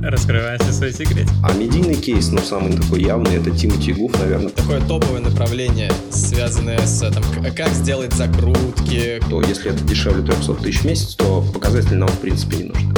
[0.00, 1.28] раскрывай все свои секреты.
[1.42, 4.50] А медийный кейс, ну, самый такой явный, это Тимати Гуф, наверное.
[4.50, 7.22] Такое топовое направление, связанное с там,
[7.54, 9.20] как сделать закрутки.
[9.28, 12.94] То если это дешевле 300 тысяч в месяц, то показатель нам, в принципе, не нужен.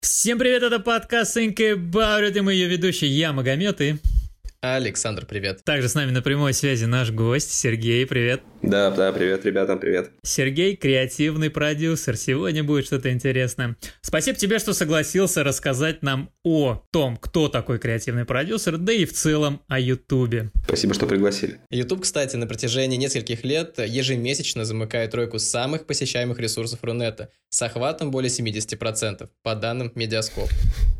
[0.00, 3.96] Всем привет, это подкаст About It, и мы ее ведущие, я Магомед и...
[4.74, 5.62] Александр, привет.
[5.64, 8.42] Также с нами на прямой связи наш гость Сергей, привет.
[8.62, 10.10] Да, да, привет, ребятам, привет.
[10.24, 13.76] Сергей, креативный продюсер, сегодня будет что-то интересное.
[14.00, 19.12] Спасибо тебе, что согласился рассказать нам о том, кто такой креативный продюсер, да и в
[19.12, 20.50] целом о Ютубе.
[20.64, 21.60] Спасибо, что пригласили.
[21.70, 28.10] Ютуб, кстати, на протяжении нескольких лет ежемесячно замыкает тройку самых посещаемых ресурсов Рунета с охватом
[28.10, 30.50] более 70%, по данным Медиаскоп.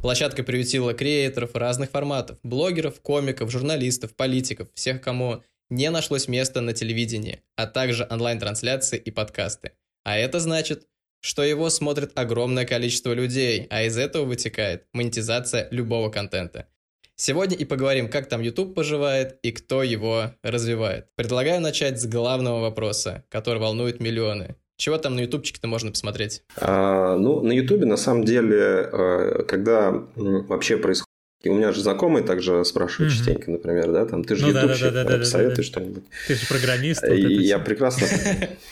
[0.02, 6.73] Площадка приютила креаторов разных форматов, блогеров, комиков, журналистов, политиков, всех, кому не нашлось места на
[6.73, 9.73] телевидении, а также онлайн-трансляции и подкасты.
[10.05, 10.87] А это значит,
[11.20, 16.69] что его смотрит огромное количество людей, а из этого вытекает монетизация любого контента.
[17.16, 21.07] Сегодня и поговорим, как там YouTube поживает и кто его развивает.
[21.16, 24.54] Предлагаю начать с главного вопроса, который волнует миллионы.
[24.76, 26.43] Чего там на ютубчике-то можно посмотреть?
[26.59, 31.07] А, ну, на ютубе, на самом деле, э, когда вообще происходит
[31.42, 33.16] и у меня же знакомые также спрашивают mm-hmm.
[33.16, 35.62] частенько, например, да, там, ты же ну, ютубщик, да, да, да, посоветуй да, да.
[35.62, 36.04] что-нибудь.
[36.26, 37.02] Ты же программист.
[37.06, 38.06] Вот я прекрасно...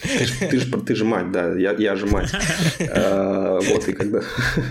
[0.50, 2.32] Ты же ты же мать, да, я, я же мать.
[2.90, 4.22] А, вот, и когда...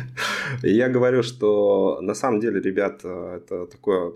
[0.61, 4.13] Я говорю, что на самом деле, ребят, это такое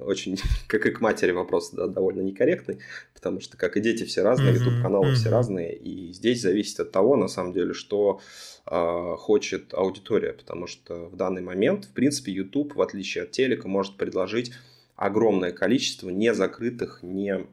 [0.00, 2.78] очень, как и к матери вопрос, да, довольно некорректный,
[3.14, 7.16] потому что, как и дети, все разные, YouTube-каналы все разные, и здесь зависит от того,
[7.16, 8.20] на самом деле, что
[8.68, 13.96] хочет аудитория, потому что в данный момент, в принципе, YouTube, в отличие от телека, может
[13.96, 14.52] предложить
[14.96, 17.46] огромное количество незакрытых, не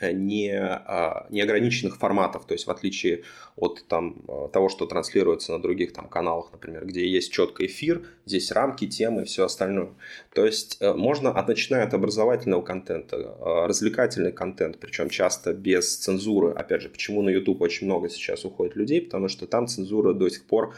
[0.00, 3.22] не, а, неограниченных форматов, то есть в отличие
[3.56, 8.06] от там, э, того, что транслируется на других там, каналах, например, где есть четко эфир,
[8.26, 9.94] здесь рамки, темы и все остальное.
[10.34, 16.52] То есть э, можно, от, начиная от образовательного контента, развлекательный контент, причем часто без цензуры.
[16.52, 20.28] Опять же, почему на YouTube очень много сейчас уходит людей, потому что там цензура до
[20.28, 20.74] сих пор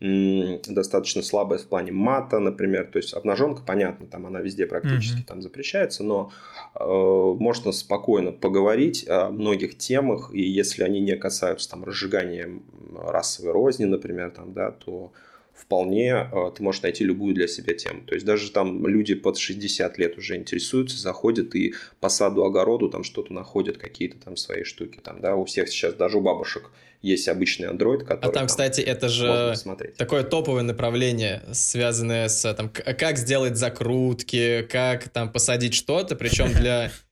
[0.00, 2.88] достаточно слабая в плане мата, например.
[2.90, 5.26] То есть обнаженка, понятно, там она везде практически mm-hmm.
[5.26, 6.32] там запрещается, но
[6.74, 8.61] э, можно спокойно поговорить
[9.08, 12.48] о многих темах, и если они не касаются там разжигания
[12.94, 15.12] расовой розни, например, там, да, то
[15.54, 18.02] вполне э, ты можешь найти любую для себя тему.
[18.06, 22.88] То есть даже там люди под 60 лет уже интересуются, заходят и по саду, огороду
[22.88, 25.00] там что-то находят, какие-то там свои штуки.
[25.02, 26.70] Там, да, у всех сейчас, даже у бабушек
[27.02, 28.30] есть обычный Android, который...
[28.30, 29.54] А там, кстати, это же
[29.96, 36.90] такое топовое направление, связанное с там, как сделать закрутки, как там посадить что-то, причем для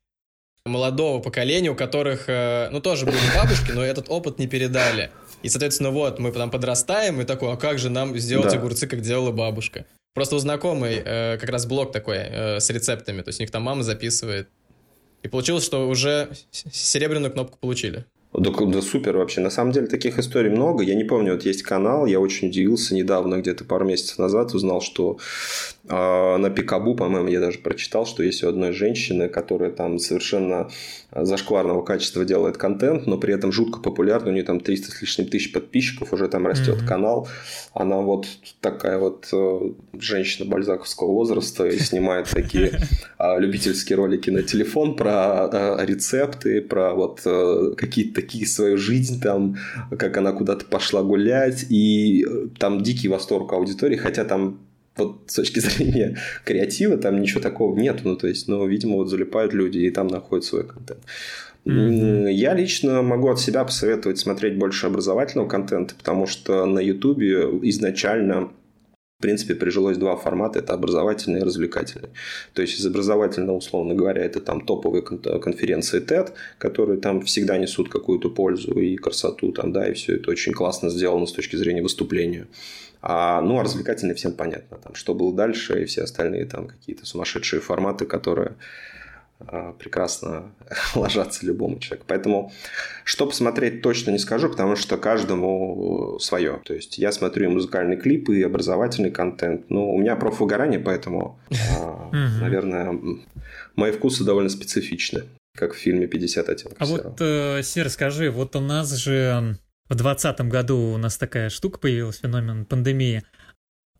[0.67, 5.11] молодого поколения, у которых, э, ну, тоже были бабушки, но этот опыт не передали.
[5.43, 8.59] И, соответственно, вот, мы там подрастаем, и такой, а как же нам сделать да.
[8.59, 9.87] огурцы, как делала бабушка?
[10.15, 13.51] Просто у знакомой э, как раз блог такой э, с рецептами, то есть у них
[13.51, 14.49] там мама записывает.
[15.23, 18.05] И получилось, что уже серебряную кнопку получили.
[18.33, 19.41] Да, да супер вообще.
[19.41, 20.85] На самом деле таких историй много.
[20.85, 24.81] Я не помню, вот есть канал, я очень удивился недавно, где-то пару месяцев назад узнал,
[24.81, 25.19] что
[25.91, 30.69] на Пикабу, по-моему, я даже прочитал, что есть у одной женщины, которая там совершенно
[31.13, 35.27] зашкварного качества делает контент, но при этом жутко популярна, у нее там 300 с лишним
[35.27, 36.87] тысяч подписчиков, уже там растет mm-hmm.
[36.87, 37.29] канал.
[37.75, 38.27] Она вот
[38.61, 39.61] такая вот э,
[39.99, 42.81] женщина бальзаковского возраста и снимает такие
[43.19, 49.21] а, любительские ролики на телефон про а, рецепты, про вот э, какие-то такие свою жизнь,
[49.21, 49.57] там,
[49.99, 54.61] как она куда-то пошла гулять, и э, там дикий восторг аудитории, хотя там
[54.97, 59.09] вот с точки зрения креатива там ничего такого нет, ну, то есть, ну, видимо, вот
[59.09, 61.01] залипают люди и там находят свой контент.
[61.67, 62.33] Mm-hmm.
[62.33, 68.51] Я лично могу от себя посоветовать смотреть больше образовательного контента, потому что на Ютубе изначально
[69.21, 72.09] в принципе, прижилось два формата, это образовательный и развлекательный.
[72.55, 77.91] То есть из образовательного, условно говоря, это там топовые конференции TED, которые там всегда несут
[77.91, 81.83] какую-то пользу и красоту, там, да, и все это очень классно сделано с точки зрения
[81.83, 82.47] выступления.
[83.03, 87.05] А, ну, а развлекательный всем понятно, там, что было дальше и все остальные там какие-то
[87.05, 88.55] сумасшедшие форматы, которые
[89.79, 90.53] прекрасно
[90.95, 92.07] ложатся любому человеку.
[92.09, 92.53] Поэтому
[93.05, 96.61] что посмотреть точно не скажу, потому что каждому свое.
[96.65, 99.71] То есть я смотрю и музыкальные клипы, и образовательный контент.
[99.71, 101.41] Ну, у меня профвыгорание, поэтому,
[101.79, 102.99] а, наверное,
[103.77, 105.25] мои вкусы довольно специфичны,
[105.57, 109.57] как в фильме «50 оттенков А вот, э, Сер, скажи, вот у нас же
[109.91, 113.25] в 2020 году у нас такая штука появилась, феномен пандемии.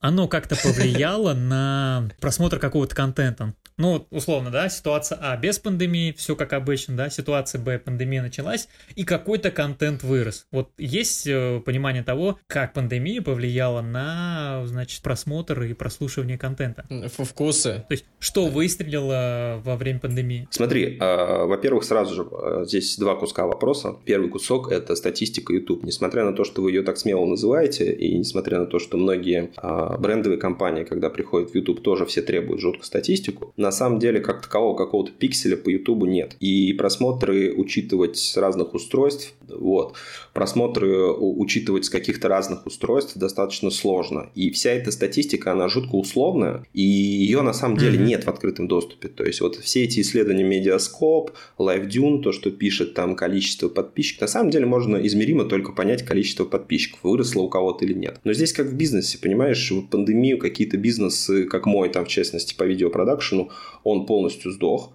[0.01, 3.55] Оно как-то повлияло на просмотр какого-то контента?
[3.77, 8.69] Ну, условно, да, ситуация А без пандемии, все как обычно, да, ситуация Б, пандемия началась,
[8.95, 10.47] и какой-то контент вырос.
[10.53, 16.85] Вот есть э, понимание того, как пандемия повлияла на, значит, просмотр и прослушивание контента?
[17.09, 17.85] Вкусы.
[17.89, 20.47] То есть, что выстрелило во время пандемии?
[20.51, 23.97] Смотри, э, во-первых, сразу же, э, здесь два куска вопроса.
[24.05, 25.85] Первый кусок– это статистика YouTube.
[25.85, 29.51] Несмотря на то, что вы ее так смело называете, и несмотря на то, что многие
[29.57, 34.21] э, брендовые компании, когда приходят в YouTube, тоже все требуют жутко статистику, на самом деле
[34.21, 36.37] как такового какого-то пикселя по YouTube нет.
[36.41, 39.95] И просмотры учитывать с разных устройств, вот,
[40.33, 44.31] просмотры учитывать с каких-то разных устройств достаточно сложно.
[44.35, 48.69] И вся эта статистика, она жутко условная, и ее на самом деле нет в открытом
[48.69, 49.09] доступе.
[49.09, 54.27] То есть вот все эти исследования Mediascope, LiveDune, то, что пишет там количество подписчиков, на
[54.29, 58.21] самом деле можно измеримо только понять количество подписчиков, выросло у кого-то или нет.
[58.25, 62.55] Но здесь как в бизнесе, понимаешь, в пандемию какие-то бизнесы, как мой там в частности
[62.55, 63.51] по видеопродакшену,
[63.85, 64.93] он полностью сдох,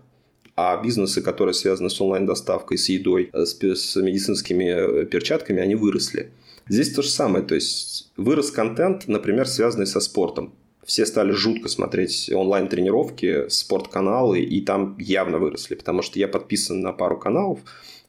[0.56, 5.76] а бизнесы, которые связаны с онлайн-доставкой, с едой, э, с, с медицинскими э, перчатками, они
[5.76, 6.32] выросли.
[6.70, 10.54] Здесь то же самое, то есть вырос контент, например, связанный со спортом.
[10.84, 16.94] Все стали жутко смотреть онлайн-тренировки, спортканалы, и там явно выросли, потому что я подписан на
[16.94, 17.60] пару каналов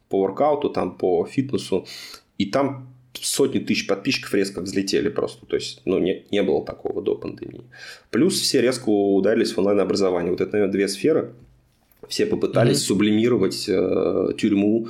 [0.09, 1.87] по воркауту, там по фитнесу,
[2.39, 2.89] и там
[3.23, 5.47] сотни тысяч подписчиков резко взлетели просто.
[5.47, 7.63] То есть, ну, не, не было такого до пандемии.
[8.11, 10.31] Плюс все резко ударились в онлайн-образование.
[10.31, 11.33] Вот это, наверное, две сферы.
[12.09, 12.87] Все попытались mm-hmm.
[12.87, 14.89] сублимировать э, тюрьму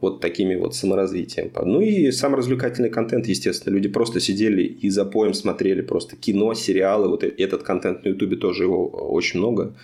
[0.00, 1.50] вот такими вот саморазвитием.
[1.64, 3.74] Ну и саморазвлекательный контент, естественно.
[3.74, 7.08] Люди просто сидели и за поем смотрели просто кино, сериалы.
[7.08, 9.74] Вот этот контент на Ютубе тоже его очень много.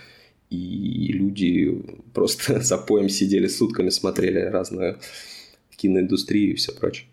[0.51, 4.99] И люди просто за поем сидели сутками, смотрели разную
[5.77, 7.07] киноиндустрию и все прочее.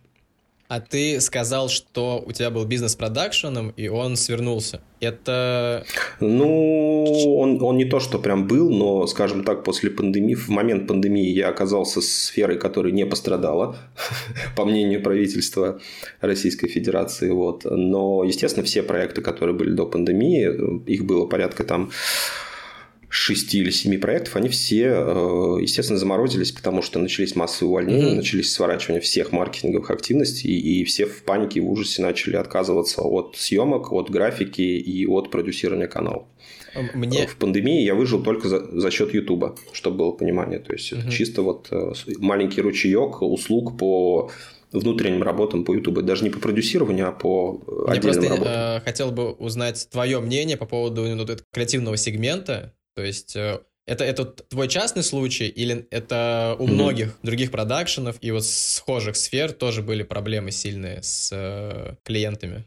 [0.70, 4.82] А ты сказал, что у тебя был бизнес продакшеном, и он свернулся.
[5.00, 5.84] Это...
[6.20, 7.06] Ну,
[7.40, 11.28] он, он не то, что прям был, но, скажем так, после пандемии, в момент пандемии
[11.28, 13.78] я оказался сферой, которая не пострадала,
[14.56, 15.80] по мнению правительства
[16.22, 17.32] Российской Федерации.
[17.32, 17.66] Вот.
[17.66, 21.90] Но, естественно, все проекты, которые были до пандемии, их было порядка там
[23.10, 28.18] шести или семи проектов, они все, э, естественно, заморозились, потому что начались массовые увольнения, mm-hmm.
[28.18, 33.92] начались сворачивания всех маркетинговых активностей, и все в панике, в ужасе начали отказываться от съемок,
[33.92, 36.26] от графики и от продюсирования каналов.
[36.94, 37.26] Мне...
[37.26, 40.60] В пандемии я выжил только за, за счет Ютуба, чтобы было понимание.
[40.60, 41.10] То есть, mm-hmm.
[41.10, 44.30] чисто вот э, маленький ручеек услуг по
[44.72, 46.04] внутренним работам по Ютубу.
[46.04, 48.54] Даже не по продюсированию, а по Я отдельным просто работам.
[48.54, 54.04] Э, хотел бы узнать твое мнение по поводу ну, креативного сегмента то есть э, это,
[54.04, 56.72] это твой частный случай или это у mm-hmm.
[56.72, 62.66] многих других продакшенов и вот схожих сфер тоже были проблемы сильные с э, клиентами?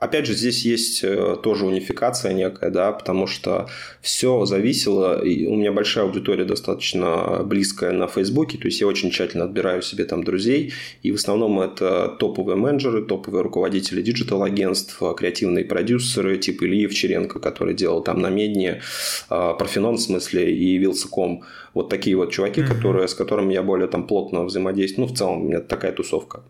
[0.00, 3.68] Опять же, здесь есть э, тоже унификация некая, да, потому что
[4.00, 9.10] все зависело, и у меня большая аудитория достаточно близкая на Фейсбуке, то есть я очень
[9.10, 15.02] тщательно отбираю себе там друзей, и в основном это топовые менеджеры, топовые руководители digital -агентств,
[15.18, 18.80] креативные продюсеры, типа Ильи Евчеренко, который делал там на Медне,
[19.28, 21.44] Парфенон в смысле, и Wylsacom.
[21.74, 22.74] Вот такие вот чуваки, mm-hmm.
[22.74, 25.08] которые, с которыми я более там плотно взаимодействую.
[25.08, 26.42] Ну, в целом, у меня такая тусовка.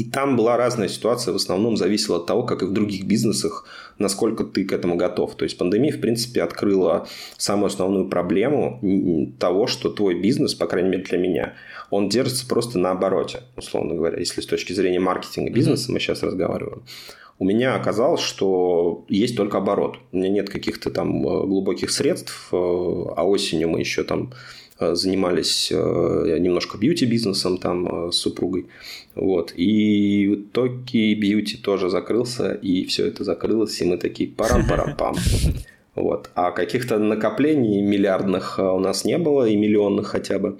[0.00, 3.66] И там была разная ситуация, в основном зависела от того, как и в других бизнесах,
[3.98, 5.34] насколько ты к этому готов.
[5.34, 7.06] То есть пандемия, в принципе, открыла
[7.36, 8.80] самую основную проблему
[9.38, 11.52] того, что твой бизнес, по крайней мере для меня,
[11.90, 16.22] он держится просто на обороте, условно говоря, если с точки зрения маркетинга бизнеса мы сейчас
[16.22, 16.82] разговариваем.
[17.38, 19.98] У меня оказалось, что есть только оборот.
[20.12, 24.32] У меня нет каких-то там э, глубоких средств, э, а осенью мы еще там
[24.80, 28.66] занимались э, немножко бьюти-бизнесом там э, с супругой.
[29.14, 29.52] Вот.
[29.56, 35.16] И в итоге бьюти тоже закрылся, и все это закрылось, и мы такие парам-парам-пам.
[35.96, 36.30] Вот.
[36.34, 40.58] А каких-то накоплений миллиардных у нас не было, и миллионных хотя бы.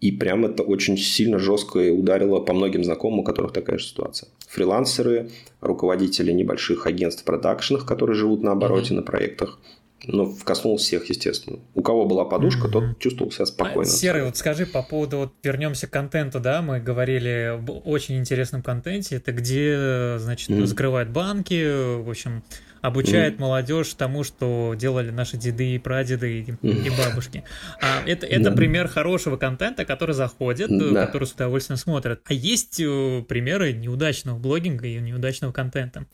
[0.00, 4.30] И прям это очень сильно жестко ударило по многим знакомым, у которых такая же ситуация.
[4.48, 8.96] Фрилансеры, руководители небольших агентств продакшенов, которые живут на обороте mm-hmm.
[8.96, 9.60] на проектах–
[10.04, 11.58] ну, коснулось всех, естественно.
[11.74, 12.72] У кого была подушка, mm-hmm.
[12.72, 13.82] тот чувствовал себя спокойно.
[13.82, 18.18] А, Серый, вот скажи по поводу, вот вернемся к контенту, да, мы говорили об очень
[18.18, 20.66] интересном контенте, это где, значит, mm-hmm.
[20.66, 22.42] закрывают банки, в общем,
[22.82, 23.40] обучает mm-hmm.
[23.40, 26.86] молодежь тому, что делали наши деды и прадеды и, mm-hmm.
[26.86, 27.44] и бабушки.
[27.80, 28.56] А это, это mm-hmm.
[28.56, 31.06] пример хорошего контента, который заходит, mm-hmm.
[31.06, 32.20] который с удовольствием смотрят.
[32.24, 36.06] А есть э, примеры неудачного блогинга и неудачного контента?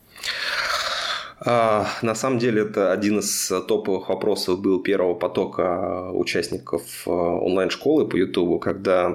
[1.41, 8.09] А, на самом деле это один из топовых вопросов был первого потока участников а, онлайн-школы
[8.09, 9.13] по Ютубу, когда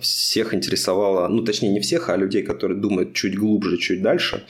[0.00, 4.46] всех интересовало, ну точнее не всех, а людей, которые думают чуть глубже, чуть дальше,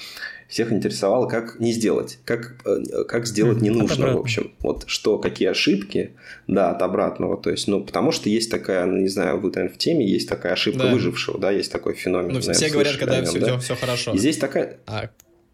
[0.50, 4.52] всех интересовало, как не сделать, как, э, как сделать не нужно, в общем.
[4.58, 6.10] Вот что, какие ошибки,
[6.48, 7.40] да, от обратного.
[7.40, 10.28] То есть, ну, потому что есть такая, ну, не знаю, вы, наверное, в теме, есть
[10.28, 10.92] такая ошибка да.
[10.92, 12.32] выжившего, да, есть такой феномен.
[12.34, 13.58] Ну, все говорят, когда все, да?
[13.58, 14.12] все хорошо.
[14.12, 14.78] И здесь такая...
[14.86, 15.10] А,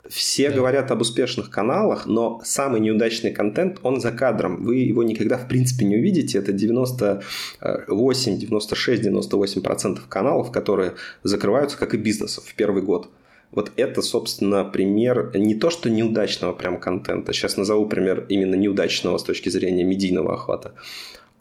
[0.08, 0.56] все да.
[0.56, 4.62] говорят об успешных каналах, но самый неудачный контент, он за кадром.
[4.62, 6.38] Вы его никогда, в принципе, не увидите.
[6.38, 13.08] Это 98, 96, 98% каналов, которые закрываются, как и бизнесов, в первый год.
[13.52, 17.32] Вот это, собственно, пример не то, что неудачного прям контента.
[17.32, 20.74] Сейчас назову пример именно неудачного с точки зрения медийного охвата.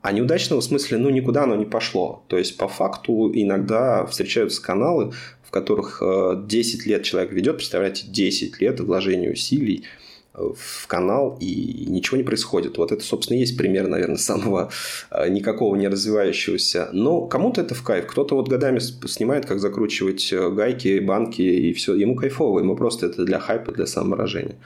[0.05, 2.23] А неудачного в смысле, ну, никуда оно не пошло.
[2.27, 5.13] То есть, по факту, иногда встречаются каналы,
[5.51, 9.83] которых 10 э, лет человек ведет, представляете, 10 лет вложения усилий
[10.33, 12.77] э, в канал, и ничего не происходит.
[12.77, 14.71] Вот это, собственно, есть пример, наверное, самого
[15.11, 16.89] э, никакого не развивающегося.
[16.93, 18.07] Но кому-то это в кайф.
[18.07, 21.95] Кто-то вот годами снимает, как закручивать гайки, банки, и все.
[21.95, 24.57] Ему кайфово, ему просто это для хайпа, для самовыражения.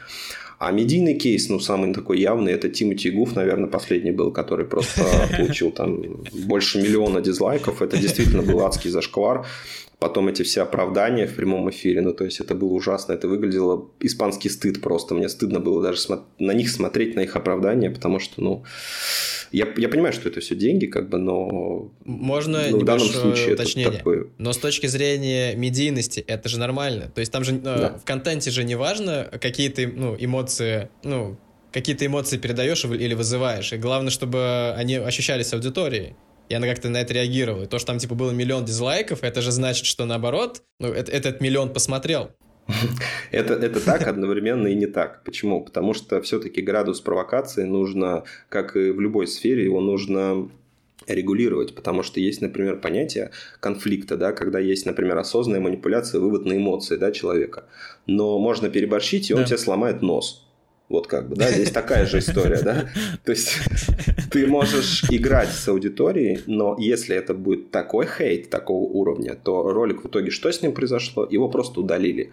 [0.59, 5.05] А медийный кейс, ну, самый такой явный, это Тимати Гуф, наверное, последний был, который просто
[5.37, 6.01] получил там
[6.33, 7.81] больше миллиона дизлайков.
[7.81, 9.45] Это действительно был адский зашквар
[9.99, 13.89] потом эти все оправдания в прямом эфире, ну, то есть это было ужасно, это выглядело
[13.99, 15.99] испанский стыд просто, мне стыдно было даже
[16.39, 18.63] на них смотреть, на их оправдания, потому что, ну,
[19.51, 21.91] я, я понимаю, что это все деньги, как бы, но...
[22.05, 24.27] Можно ну, в данном случае уточнение, такое...
[24.37, 27.97] но с точки зрения медийности это же нормально, то есть там же э, да.
[28.01, 31.37] в контенте же не важно, какие ты, ну, эмоции, ну,
[31.73, 36.15] какие-то эмоции передаешь или вызываешь, и главное, чтобы они ощущались аудиторией
[36.49, 37.63] и она как-то на это реагировала.
[37.63, 41.11] И то, что там, типа, было миллион дизлайков, это же значит, что наоборот, ну, это,
[41.11, 42.31] этот миллион посмотрел.
[43.31, 45.23] Это, это так одновременно и не так.
[45.23, 45.63] Почему?
[45.63, 50.47] Потому что все-таки градус провокации нужно, как и в любой сфере, его нужно
[51.07, 56.57] регулировать, потому что есть, например, понятие конфликта, да, когда есть, например, осознанная манипуляция, вывод на
[56.57, 57.65] эмоции да, человека.
[58.05, 59.45] Но можно переборщить, и он да.
[59.45, 60.45] тебе сломает нос.
[60.89, 62.89] Вот как бы, да, здесь такая же история, да.
[63.23, 63.59] То есть
[64.31, 70.03] ты можешь играть с аудиторией, но если это будет такой хейт такого уровня, то ролик
[70.03, 71.27] в итоге что с ним произошло?
[71.29, 72.31] Его просто удалили.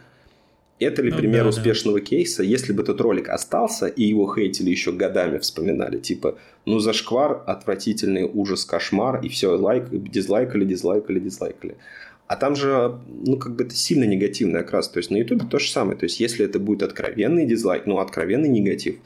[0.78, 2.04] Это ли ну, пример да, успешного да.
[2.04, 6.36] кейса, если бы этот ролик остался, и его хейтили еще годами вспоминали, типа,
[6.66, 11.76] ну зашквар, отвратительный ужас, кошмар, и все, лайк, дизлайкали, дизлайкали, дизлайкали.
[12.26, 14.88] А там же, ну, как бы это сильно негативный окрас.
[14.88, 15.96] То есть на YouTube то же самое.
[15.96, 18.96] То есть если это будет откровенный дизлайк, ну, откровенный негатив,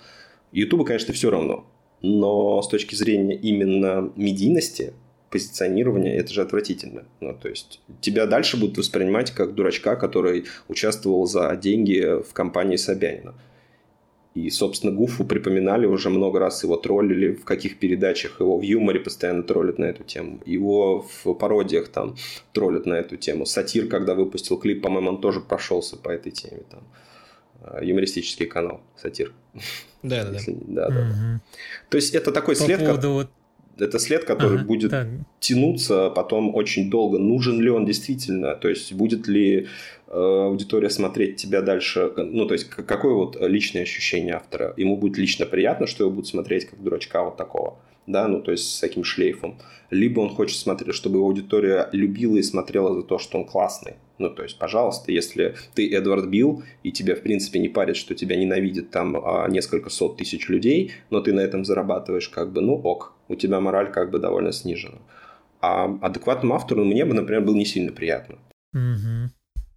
[0.53, 1.67] YouTube, конечно, все равно.
[2.03, 4.95] Но с точки зрения именно медийности,
[5.31, 7.05] позиционирования, это же отвратительно.
[7.21, 12.77] Ну, то есть тебя дальше будут воспринимать как дурачка, который участвовал за деньги в компании
[12.77, 13.35] Собянина.
[14.35, 19.01] И, собственно, Гуфу припоминали уже много раз, его троллили, в каких передачах, его в юморе
[19.01, 22.15] постоянно троллят на эту тему, его в пародиях там
[22.53, 23.45] троллят на эту тему.
[23.45, 26.63] Сатир, когда выпустил клип, по-моему, он тоже прошелся по этой теме.
[26.71, 26.83] Там.
[27.63, 29.33] А, юмористический канал Сатир.
[30.03, 30.39] Да, да, да.
[30.47, 31.41] да, да.
[31.89, 33.31] То есть это такой по след, поводу вот
[33.79, 35.09] это след, который ага, будет так.
[35.41, 37.19] тянуться потом очень долго.
[37.19, 38.55] Нужен ли он действительно?
[38.55, 39.69] То есть будет ли
[40.11, 42.13] аудитория смотреть тебя дальше?
[42.17, 44.75] Ну, то есть какое вот личное ощущение автора?
[44.77, 47.79] Ему будет лично приятно, что его будут смотреть как дурачка вот такого?
[48.07, 49.59] да, ну, то есть с таким шлейфом.
[49.91, 53.95] Либо он хочет смотреть, чтобы его аудитория любила и смотрела за то, что он классный.
[54.19, 58.15] Ну, то есть, пожалуйста, если ты Эдвард Билл, и тебя, в принципе, не парит, что
[58.15, 62.61] тебя ненавидит там а, несколько сот тысяч людей, но ты на этом зарабатываешь, как бы,
[62.61, 64.99] ну, ок, у тебя мораль как бы довольно снижена.
[65.61, 68.39] А адекватному автору мне бы, например, было не сильно приятно.
[68.75, 69.31] Угу.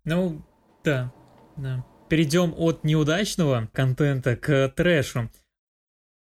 [0.06, 0.42] Ну,
[0.84, 1.14] да,
[1.58, 1.86] да.
[2.10, 5.32] Перейдем от неудачного контента к трэшу.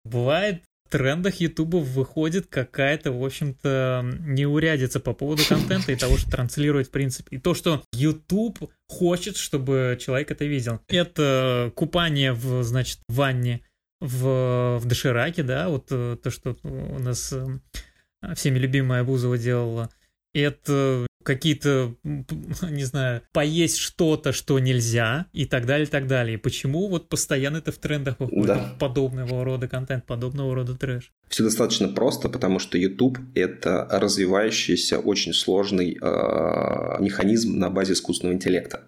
[0.04, 6.30] Бывает в трендах Ютуба выходит какая-то, в общем-то, неурядица по поводу контента и того, что
[6.30, 7.37] транслирует, в принципе.
[7.37, 10.80] И то, что YouTube хочет, чтобы человек это видел.
[10.88, 13.62] Это купание в, значит, ванне
[14.00, 19.90] в, в дошираке, да, вот э, то, что у нас э, всеми любимая Бузова делала.
[20.35, 26.38] Это какие-то, не знаю, поесть что-то, что нельзя, и так далее, и так далее.
[26.38, 28.75] Почему вот постоянно это в трендах выходит да.
[28.78, 31.12] подобного рода контент, подобного рода трэш?
[31.28, 38.37] Все достаточно просто, потому что YouTube— это развивающийся очень сложный э, механизм на базе искусственного
[38.37, 38.85] интеллекта.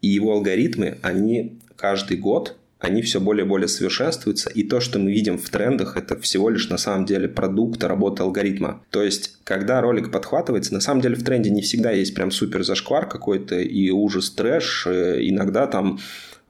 [0.00, 4.98] И его алгоритмы, они каждый год они все более и более совершенствуются, и то, что
[4.98, 8.82] мы видим в трендах, это всего лишь на самом деле продукт работы алгоритма.
[8.90, 12.64] То есть, когда ролик подхватывается, на самом деле в тренде не всегда есть прям супер
[12.64, 16.00] зашквар какой-то и ужас, трэш, э, иногда там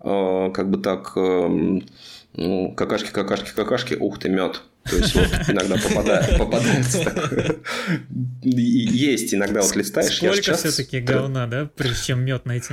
[0.03, 1.81] э, как бы так э,
[2.35, 4.63] ну, какашки, какашки, какашки, ух ты, мед.
[4.89, 7.57] То есть вот иногда попадает, попадается такое.
[8.43, 10.17] Есть иногда вот листаешь.
[10.17, 12.73] Сколько все-таки говна, да, прежде чем мед найти?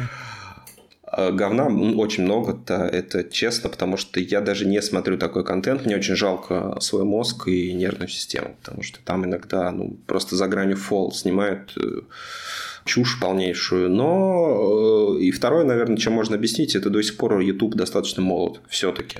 [1.20, 5.86] Э, говна очень много, да, это честно, потому что я даже не смотрю такой контент,
[5.86, 10.48] мне очень жалко свой мозг и нервную систему, потому что там иногда ну, просто за
[10.48, 12.02] гранью фол снимают э,
[12.86, 13.90] чушь полнейшую.
[13.90, 18.62] Но э, и второе, наверное, чем можно объяснить, это до сих пор YouTube достаточно молод
[18.70, 19.20] все-таки.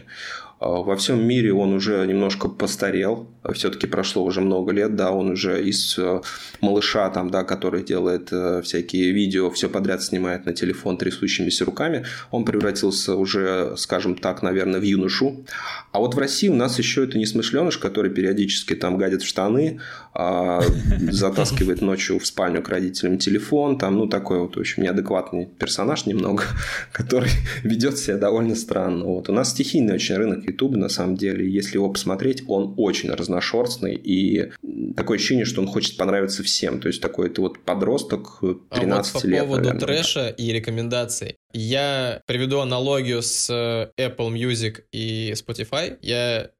[0.60, 5.32] А, во всем мире он уже немножко постарел, все-таки прошло уже много лет, да, он
[5.32, 6.22] уже из э,
[6.60, 12.06] малыша, там, да, который делает э, всякие видео, все подряд снимает на телефон трясущимися руками,
[12.32, 15.46] он превратился уже, скажем так, наверное, в юношу.
[15.94, 19.80] А вот в России у нас еще это несмышленыш, который периодически там гадит в штаны,
[20.14, 20.62] а,
[21.10, 26.06] затаскивает ночью в спальню к родителям телефон, там, ну, такой вот, в общем, неадекватный персонаж
[26.06, 26.44] немного,
[26.92, 27.32] который
[27.64, 29.06] ведет себя довольно странно.
[29.06, 29.30] Вот.
[29.30, 33.96] У нас стихийный очень рынок YouTube, на самом деле, если его посмотреть, он очень разношерстный,
[33.96, 34.52] и
[34.96, 36.80] такое ощущение, что он хочет понравиться всем.
[36.80, 38.40] То есть, такой это вот подросток
[38.72, 39.40] 13 а вот лет.
[39.40, 40.30] по поводу наверное, трэша да.
[40.30, 41.36] и рекомендаций.
[41.54, 45.98] Я приведу аналогию с э, Apple Music и Spotify.
[46.02, 46.52] Я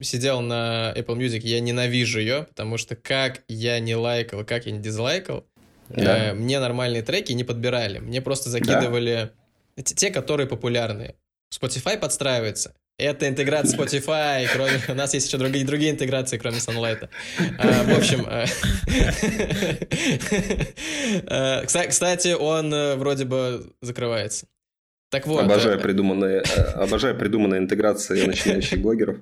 [0.00, 4.72] сидел на Apple Music, я ненавижу ее, потому что как я не лайкал, как я
[4.72, 5.44] не дизлайкал,
[5.88, 6.30] да.
[6.30, 7.98] э, мне нормальные треки не подбирали.
[7.98, 9.32] Мне просто закидывали
[9.76, 9.82] да.
[9.82, 11.16] те, которые популярные.
[11.52, 12.74] Spotify подстраивается.
[12.98, 14.80] Это интеграция Spotify, кроме...
[14.88, 17.08] У нас есть еще другие, другие интеграции, кроме Sunlight.
[17.58, 18.26] А, в общем...
[18.28, 18.44] Э,
[21.62, 24.46] э, кстати, он э, вроде бы закрывается.
[25.10, 25.44] Так вот.
[25.44, 26.40] Обожаю придуманные,
[26.74, 29.18] обожаю придуманные интеграции начинающих блогеров.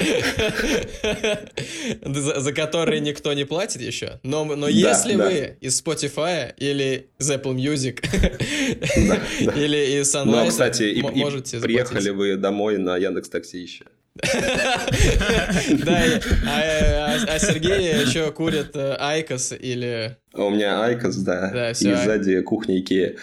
[2.02, 4.18] за, за которые никто не платит еще.
[4.22, 5.26] Но, но да, если да.
[5.26, 8.00] вы из Spotify или из Apple Music
[9.44, 13.58] да, или из Sunlight, но, кстати, и, можете и приехали вы домой на Яндекс Такси
[13.58, 13.84] еще.
[14.16, 16.02] Да,
[16.46, 20.16] а, а, а Сергей еще курит э, IQOS или...
[20.34, 23.14] У меня IQOS, да, и сзади кухня Икея.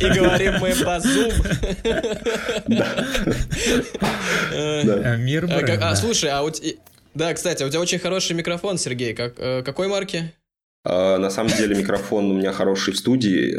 [0.00, 1.34] И говорим мы по Zoom.
[2.66, 2.86] Да.
[5.16, 5.46] Мир
[5.80, 6.72] А, слушай, а у тебя...
[7.14, 9.14] Да, кстати, у тебя очень хороший микрофон, Сергей.
[9.14, 10.32] Как, э, какой марки?
[10.84, 13.56] А, на самом деле микрофон у меня хороший в студии.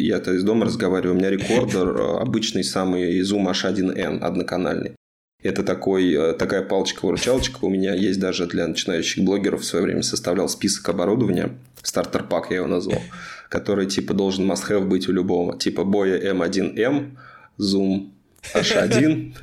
[0.00, 1.14] Я-то из дома разговариваю.
[1.14, 4.96] У меня рекордер э, обычный самый Zoom H1N одноканальный.
[5.42, 7.64] Это такой, э, такая палочка-выручалочка.
[7.64, 11.56] У меня есть даже для начинающих блогеров в свое время составлял список оборудования.
[11.82, 13.00] Стартер-пак я его назвал.
[13.48, 15.56] Который типа должен must-have быть у любого.
[15.56, 17.16] Типа боя M1M,
[17.60, 18.10] Zoom
[18.54, 19.34] H1,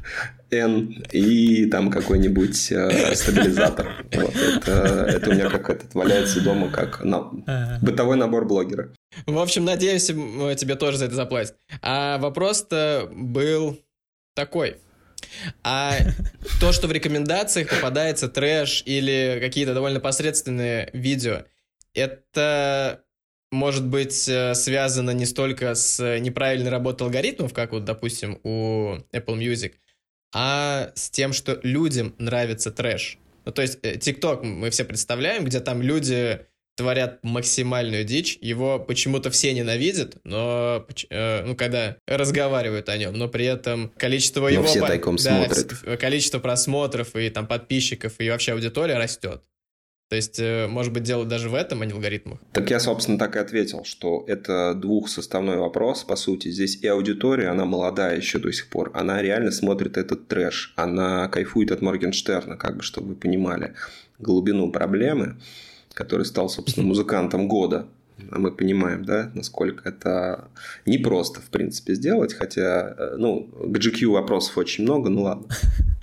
[0.53, 4.05] N и там какой-нибудь э, стабилизатор.
[4.13, 7.31] Вот, это, это у меня как этот валяется дома как на,
[7.81, 8.93] бытовой набор блогера.
[9.25, 10.13] В общем, надеемся,
[10.55, 11.55] тебе тоже за это заплатят.
[11.81, 13.79] А вопрос-то был
[14.35, 14.77] такой.
[15.63, 15.97] А
[16.59, 21.43] то, что в рекомендациях попадается трэш или какие-то довольно посредственные видео,
[21.93, 23.03] это
[23.51, 29.37] может быть э, связано не столько с неправильной работой алгоритмов, как вот, допустим, у Apple
[29.37, 29.73] Music,
[30.33, 33.17] а с тем, что людям нравится трэш.
[33.45, 36.39] Ну, то есть, ТикТок мы все представляем, где там люди
[36.75, 43.27] творят максимальную дичь, его почему-то все ненавидят, но э, ну когда разговаривают о нем, но
[43.27, 45.99] при этом количество но его все тайком да, смотрят.
[45.99, 49.43] количество просмотров и там подписчиков и вообще аудитория растет.
[50.13, 52.37] То есть, э, может быть, дело даже в этом, а не в алгоритмах?
[52.51, 56.49] Так я, собственно, так и ответил, что это двухсоставной вопрос, по сути.
[56.49, 61.27] Здесь и аудитория, она молодая еще до сих пор, она реально смотрит этот трэш, она
[61.29, 63.73] кайфует от Моргенштерна, как бы, чтобы вы понимали
[64.19, 65.37] глубину проблемы,
[65.95, 67.87] который стал, собственно, музыкантом года.
[68.29, 70.47] А мы понимаем, да, насколько это
[70.85, 75.47] непросто, в принципе, сделать, хотя, э, ну, к GQ вопросов очень много, ну ладно.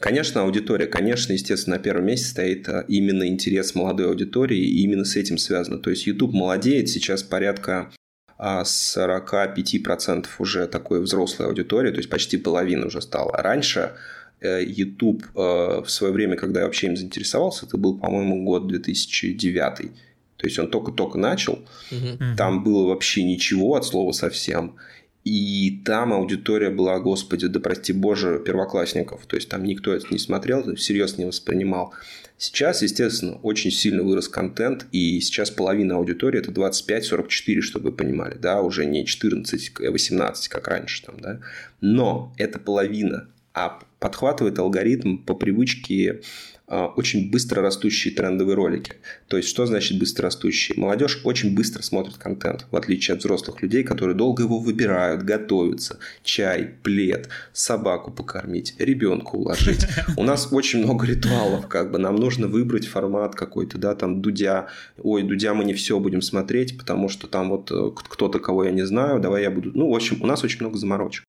[0.00, 5.04] Конечно, аудитория, конечно, естественно, на первом месте стоит а, именно интерес молодой аудитории, и именно
[5.04, 5.78] с этим связано.
[5.78, 7.92] То есть YouTube молодеет, сейчас порядка
[8.38, 13.36] 45% а, уже такой взрослой аудитории, то есть почти половина уже стала.
[13.36, 13.92] Раньше
[14.40, 15.38] э, YouTube э,
[15.84, 19.90] в свое время, когда я вообще им заинтересовался, это был, по-моему, год 2009.
[20.36, 22.36] То есть он только-только начал, угу.
[22.36, 24.76] там было вообще ничего от слова совсем.
[25.24, 29.24] И там аудитория была, господи, да прости боже, первоклассников.
[29.26, 31.94] То есть там никто это не смотрел, всерьез не воспринимал.
[32.36, 38.36] Сейчас, естественно, очень сильно вырос контент, и сейчас половина аудитории это 25-44, чтобы вы понимали,
[38.36, 41.40] да, уже не 14-18, как раньше там, да.
[41.80, 46.20] Но это половина, а подхватывает алгоритм по привычке
[46.66, 48.94] очень быстро растущие трендовые ролики.
[49.28, 50.78] То есть, что значит быстро растущие?
[50.78, 55.98] Молодежь очень быстро смотрит контент, в отличие от взрослых людей, которые долго его выбирают, готовятся.
[56.22, 59.86] Чай, плед, собаку покормить, ребенка уложить.
[60.16, 61.98] У нас очень много ритуалов, как бы.
[61.98, 64.68] Нам нужно выбрать формат какой-то, да, там, Дудя.
[64.98, 68.70] Ой, Дудя мы не все будем смотреть, потому что там вот э, кто-то, кого я
[68.70, 69.70] не знаю, давай я буду...
[69.74, 71.24] Ну, в общем, у нас очень много заморочек.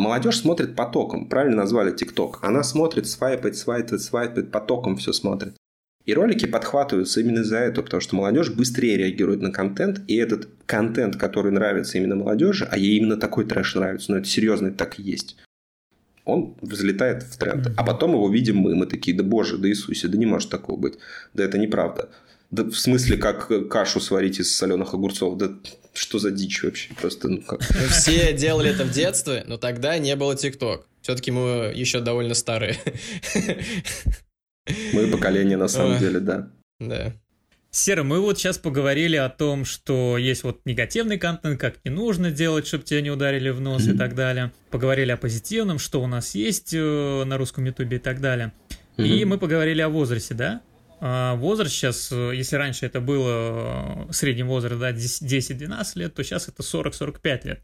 [0.00, 2.38] А молодежь смотрит потоком, правильно назвали ТикТок.
[2.40, 5.52] Она смотрит, свайпает, свайпает, свайпает, потоком все смотрит.
[6.06, 10.48] И ролики подхватываются именно из-за этого, потому что молодежь быстрее реагирует на контент, и этот
[10.64, 14.78] контент, который нравится именно молодежи, а ей именно такой трэш нравится, но это серьезно, это
[14.78, 15.36] так и есть,
[16.24, 17.70] он взлетает в тренд.
[17.76, 20.78] А потом его видим мы, мы такие, да боже, да Иисусе, да не может такого
[20.78, 20.94] быть.
[21.34, 22.08] Да это неправда.
[22.50, 25.36] Да в смысле, как кашу сварить из соленых огурцов?
[25.36, 25.50] Да
[25.92, 26.92] что за дичь вообще?
[26.94, 27.60] Просто, ну как...
[27.60, 30.86] Мы все делали это в детстве, но тогда не было ТикТок.
[31.02, 32.78] Все-таки мы еще довольно старые.
[34.92, 36.50] Мы поколение, на самом деле, да.
[36.78, 37.12] Да.
[37.72, 42.32] Сера, мы вот сейчас поговорили о том, что есть вот негативный контент, как не нужно
[42.32, 43.94] делать, чтобы тебя не ударили в нос mm-hmm.
[43.94, 44.50] и так далее.
[44.70, 48.52] Поговорили о позитивном, что у нас есть э, на русском ютубе и так далее.
[48.96, 49.06] Mm-hmm.
[49.06, 50.62] И мы поговорили о возрасте, да?
[51.02, 56.22] А, возраст сейчас, э, если раньше это было э, средний возраст да, 10-12 лет, то
[56.22, 57.62] сейчас это 40-45 лет.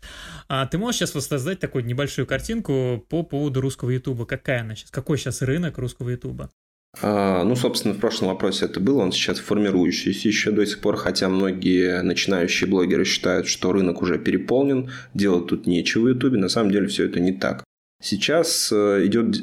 [0.48, 4.24] А ты можешь сейчас воссоздать такую небольшую картинку по поводу русского ютуба?
[4.24, 4.90] Какая она сейчас?
[4.90, 6.50] Какой сейчас рынок русского ютуба?
[7.02, 10.96] А, ну, собственно, в прошлом вопросе это было, он сейчас формирующийся еще до сих пор,
[10.96, 16.48] хотя многие начинающие блогеры считают, что рынок уже переполнен, делать тут нечего в Ютубе, на
[16.48, 17.64] самом деле все это не так.
[18.02, 19.42] Сейчас э, идет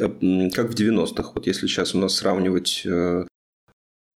[0.54, 2.88] как в 90-х, вот если сейчас у нас сравнивать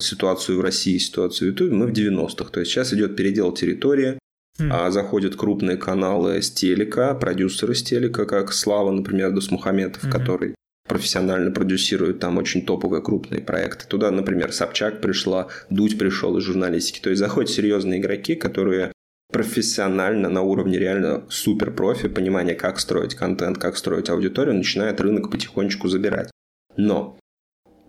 [0.00, 2.50] ситуацию в России, ситуацию в Ютубе, мы в 90-х.
[2.50, 4.18] То есть сейчас идет передел территории,
[4.58, 4.68] mm.
[4.70, 10.10] а заходят крупные каналы с телека, продюсеры с телека, как Слава, например, Дусмухаметов, mm-hmm.
[10.10, 10.54] который
[10.86, 13.86] профессионально продюсирует там очень топовые крупные проекты.
[13.86, 17.00] Туда, например, Собчак пришла, Дудь пришел из журналистики.
[17.00, 18.92] То есть заходят серьезные игроки, которые
[19.32, 25.30] профессионально на уровне реально супер профи, понимание, как строить контент, как строить аудиторию, начинает рынок
[25.30, 26.30] потихонечку забирать.
[26.76, 27.18] Но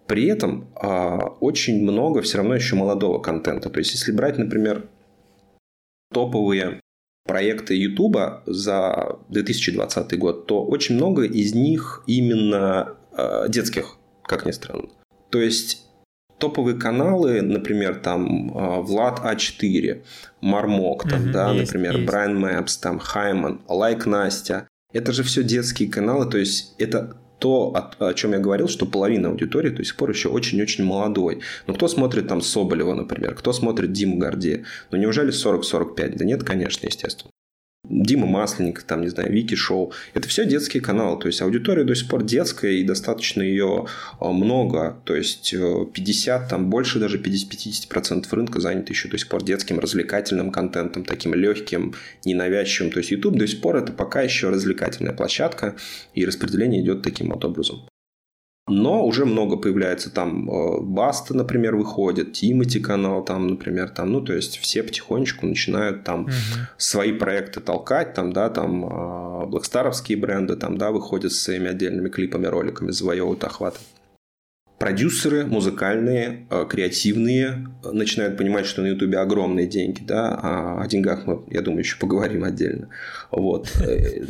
[0.08, 3.70] при этом а, очень много все равно еще молодого контента.
[3.70, 4.90] То есть, если брать, например,
[6.14, 6.80] топовые
[7.26, 14.52] проекты YouTube за 2020 год, то очень много из них именно э, детских, как ни
[14.52, 14.88] странно.
[15.30, 15.86] То есть
[16.40, 20.04] топовые каналы, например, там Влад А4,
[20.40, 22.08] Мармок, там, mm да, есть, например, есть.
[22.08, 24.70] Брайан Мэпс, там Хайман, Лайк Настя.
[24.94, 28.86] Это же все детские каналы, то есть это то, о, о чем я говорил, что
[28.86, 31.42] половина аудитории до сих пор еще очень-очень молодой.
[31.68, 34.66] Но кто смотрит там Соболева, например, кто смотрит Диму Гордея?
[34.92, 36.18] Ну, неужели 40-45?
[36.18, 37.32] Да нет, конечно, естественно.
[37.90, 39.94] Дима Масленников, там, не знаю, Вики Шоу.
[40.14, 41.20] Это все детские каналы.
[41.20, 43.86] То есть, аудитория до сих пор детская, и достаточно ее
[44.20, 44.98] а, много.
[45.06, 49.80] То есть, 50, э, там, больше даже 50-50% рынка занято еще до сих пор детским
[49.80, 51.94] развлекательным контентом, таким легким,
[52.26, 52.92] ненавязчивым.
[52.92, 55.76] То есть, YouTube до сих пор это пока еще развлекательная площадка,
[56.14, 57.88] и распределение идет таким вот образом.
[58.68, 64.22] Но уже много появляется там э, Баста, например, выходит, Тимати канал там, например, там, ну,
[64.22, 66.32] то есть все потихонечку начинают там угу.
[66.78, 72.10] свои проекты толкать, там, да, там э, блэкстаровские бренды там, да, выходят с своими отдельными
[72.10, 73.80] клипами, роликами, завоевывают охваты
[74.78, 81.26] продюсеры музыкальные, э, креативные начинают понимать, что на Ютубе огромные деньги, да, а о деньгах
[81.26, 82.90] мы, я думаю, еще поговорим отдельно,
[83.32, 84.24] вот, э,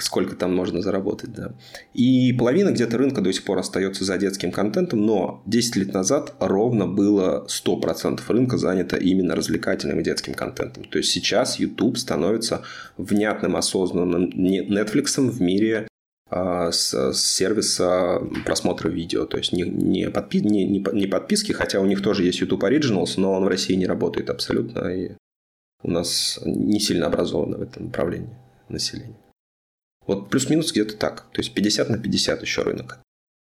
[0.00, 1.52] сколько там можно заработать, да.
[1.92, 6.34] И половина где-то рынка до сих пор остается за детским контентом, но 10 лет назад
[6.40, 10.84] ровно было 100% рынка занято именно развлекательным и детским контентом.
[10.84, 12.62] То есть сейчас YouTube становится
[12.96, 15.86] внятным, осознанным Netflix в мире
[16.34, 19.26] с, с сервиса просмотра видео.
[19.26, 22.64] То есть не, не, подпи, не, не, не подписки, хотя у них тоже есть YouTube
[22.64, 24.88] Originals, но он в России не работает абсолютно.
[24.88, 25.12] И
[25.82, 28.36] у нас не сильно образовано в этом направлении
[28.68, 29.16] население.
[30.06, 31.26] Вот плюс-минус где-то так.
[31.32, 32.98] То есть 50 на 50 еще рынок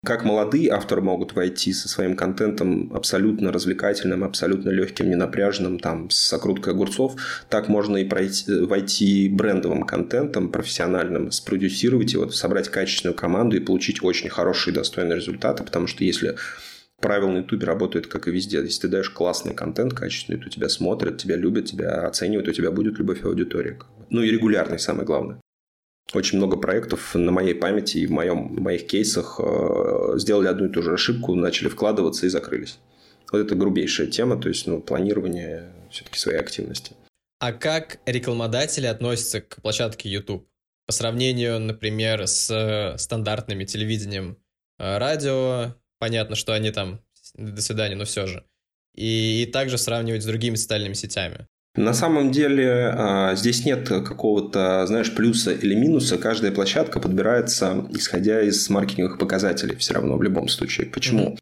[0.07, 6.33] как молодые авторы могут войти со своим контентом абсолютно развлекательным, абсолютно легким, ненапряженным, там, с
[6.33, 7.17] окруткой огурцов,
[7.51, 14.03] так можно и пройти, войти брендовым контентом, профессиональным, спродюсировать его, собрать качественную команду и получить
[14.03, 16.37] очень хорошие достойные результаты, потому что если
[17.01, 18.59] правила на YouTube работают, как и везде.
[18.59, 22.71] Если ты даешь классный контент, качественный, то тебя смотрят, тебя любят, тебя оценивают, у тебя
[22.71, 23.79] будет любовь аудитории.
[24.09, 25.41] Ну и регулярный, самое главное
[26.13, 30.67] очень много проектов на моей памяти и в, моем, в моих кейсах э, сделали одну
[30.67, 32.79] и ту же ошибку, начали вкладываться и закрылись.
[33.33, 36.93] Вот это грубейшая тема, то есть ну, планирование все-таки своей активности.
[37.41, 40.49] А как рекламодатели относятся к площадке YouTube?
[40.87, 44.39] По сравнению, например, с стандартными телевидением,
[44.79, 47.01] э, радио, понятно, что они там
[47.35, 48.45] до свидания, но все же.
[48.95, 51.49] И, и также сравнивать с другими социальными сетями.
[51.77, 56.17] На самом деле а, здесь нет какого-то, знаешь, плюса или минуса.
[56.17, 60.87] Каждая площадка подбирается, исходя из маркетинговых показателей все равно в любом случае.
[60.87, 61.31] Почему?
[61.31, 61.39] Mm-hmm.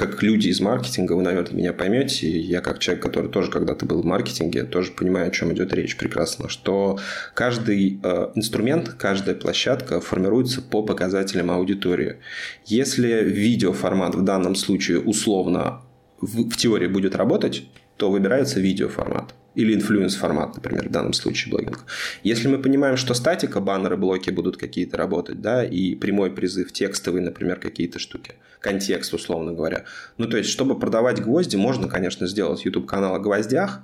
[0.00, 2.26] Как люди из маркетинга, вы, наверное, меня поймете.
[2.26, 5.98] Я как человек, который тоже когда-то был в маркетинге, тоже понимаю, о чем идет речь
[5.98, 6.48] прекрасно.
[6.48, 6.98] Что
[7.34, 12.16] каждый э, инструмент, каждая площадка формируется по показателям аудитории.
[12.64, 15.82] Если видеоформат в данном случае условно
[16.22, 17.64] в, в теории будет работать,
[18.00, 21.84] то выбирается видеоформат или influence формат, например, в данном случае блогинг.
[22.22, 27.20] Если мы понимаем, что статика, баннеры, блоки будут какие-то работать, да, и прямой призыв, текстовый,
[27.20, 29.84] например, какие-то штуки, контекст, условно говоря.
[30.16, 33.82] Ну, то есть, чтобы продавать гвозди, можно, конечно, сделать YouTube-канал о гвоздях,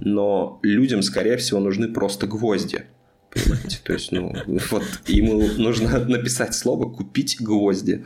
[0.00, 2.86] но людям, скорее всего, нужны просто гвозди.
[3.30, 3.78] Понимаете?
[3.84, 4.34] То есть, ну,
[4.70, 8.04] вот ему нужно написать слово «купить гвозди».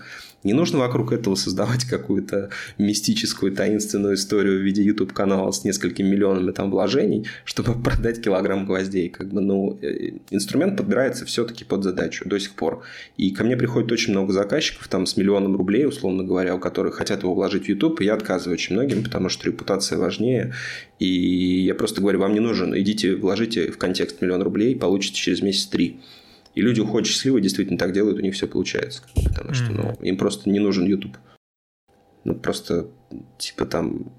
[0.49, 6.53] Не нужно вокруг этого создавать какую-то мистическую, таинственную историю в виде YouTube-канала с несколькими миллионами
[6.53, 9.11] там вложений, чтобы продать килограмм гвоздей.
[9.11, 12.83] Как бы, ну, э, инструмент подбирается все-таки под задачу до сих пор.
[13.19, 16.95] И ко мне приходит очень много заказчиков там с миллионом рублей, условно говоря, у которых
[16.95, 20.55] хотят его вложить в YouTube, и я отказываю очень многим, потому что репутация важнее.
[20.99, 25.43] И я просто говорю, вам не нужен, идите, вложите в контекст миллион рублей, получите через
[25.43, 26.01] месяц три.
[26.59, 29.05] И люди уходят счастливы, действительно так делают, у них все получается.
[29.15, 31.17] Потому что ну, им просто не нужен YouTube.
[32.25, 32.91] Ну, просто,
[33.39, 34.13] типа, там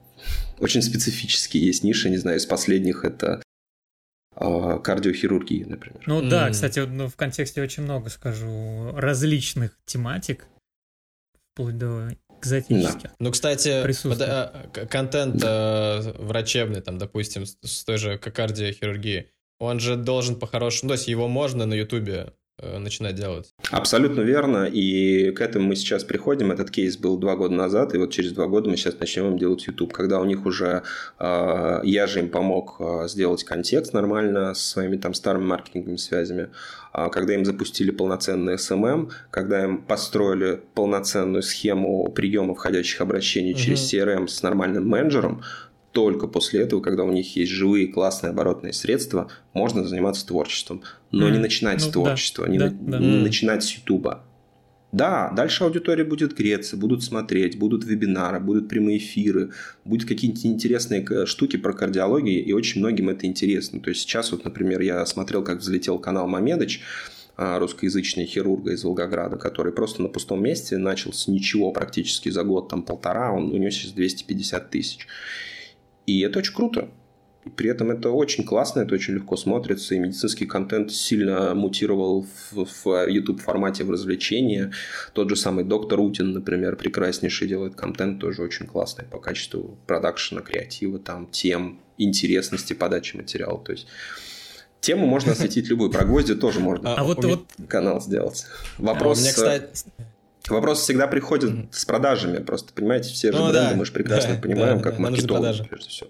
[0.57, 3.43] очень специфические есть ниши, не знаю, из последних это
[4.37, 6.01] э, кардиохирургии, например.
[6.05, 6.29] Ну mm.
[6.29, 10.47] да, кстати, ну, в контексте очень много, скажу, различных тематик,
[11.51, 12.07] вплоть до
[12.39, 13.03] экзотических.
[13.03, 13.15] Да.
[13.19, 20.35] Ну, кстати, э, контент э, врачебный, там, допустим, с той же кардиохирургии, он же должен
[20.35, 20.89] по-хорошему...
[20.89, 23.53] То есть его можно на Ютубе э, начинать делать.
[23.71, 24.65] Абсолютно верно.
[24.65, 26.51] И к этому мы сейчас приходим.
[26.51, 29.37] Этот кейс был два года назад, и вот через два года мы сейчас начнем им
[29.37, 29.91] делать YouTube.
[29.91, 30.83] Когда у них уже...
[31.19, 36.49] Э, я же им помог э, сделать контекст нормально со своими там старыми маркетинговыми связями.
[36.91, 43.59] А когда им запустили полноценный SMM, когда им построили полноценную схему приема входящих обращений угу.
[43.59, 45.43] через CRM с нормальным менеджером,
[45.91, 50.83] только после этого, когда у них есть живые классные оборотные средства, можно заниматься творчеством.
[51.11, 51.31] Но mm.
[51.31, 52.99] не начинать ну, с творчества, да, не, да, на, да.
[52.99, 54.23] не начинать с Ютуба.
[54.91, 59.51] Да, дальше аудитория будет греться, будут смотреть, будут вебинары, будут прямые эфиры,
[59.85, 63.79] будут какие-нибудь интересные штуки про кардиологию, и очень многим это интересно.
[63.81, 66.81] То есть сейчас вот, например, я смотрел, как взлетел канал Мамедыч,
[67.37, 72.43] а, русскоязычный хирурга из Волгограда, который просто на пустом месте начал с ничего практически за
[72.43, 75.07] год, там полтора, он, у него сейчас 250 тысяч.
[76.09, 76.89] И это очень круто.
[77.45, 82.25] И при этом это очень классно, это очень легко смотрится, и медицинский контент сильно мутировал
[82.51, 84.71] в, в YouTube формате в развлечения.
[85.13, 90.41] Тот же самый доктор Утин, например, прекраснейший делает контент, тоже очень классный по качеству продакшена,
[90.41, 93.63] креатива, там, тем, интересности подачи материала.
[93.63, 93.85] То есть
[94.81, 95.91] тему можно осветить любую.
[95.91, 98.47] Про гвозди тоже можно а вот, вот канал сделать.
[98.79, 99.19] Вопрос...
[99.19, 99.85] А у меня, кстати...
[100.47, 101.67] Вопрос всегда приходит mm-hmm.
[101.71, 102.37] с продажами.
[102.41, 105.01] Просто, понимаете, все же ну, бренды, да, мы же прекрасно да, понимаем, да, как да,
[105.01, 106.09] маркетологи, прежде всего.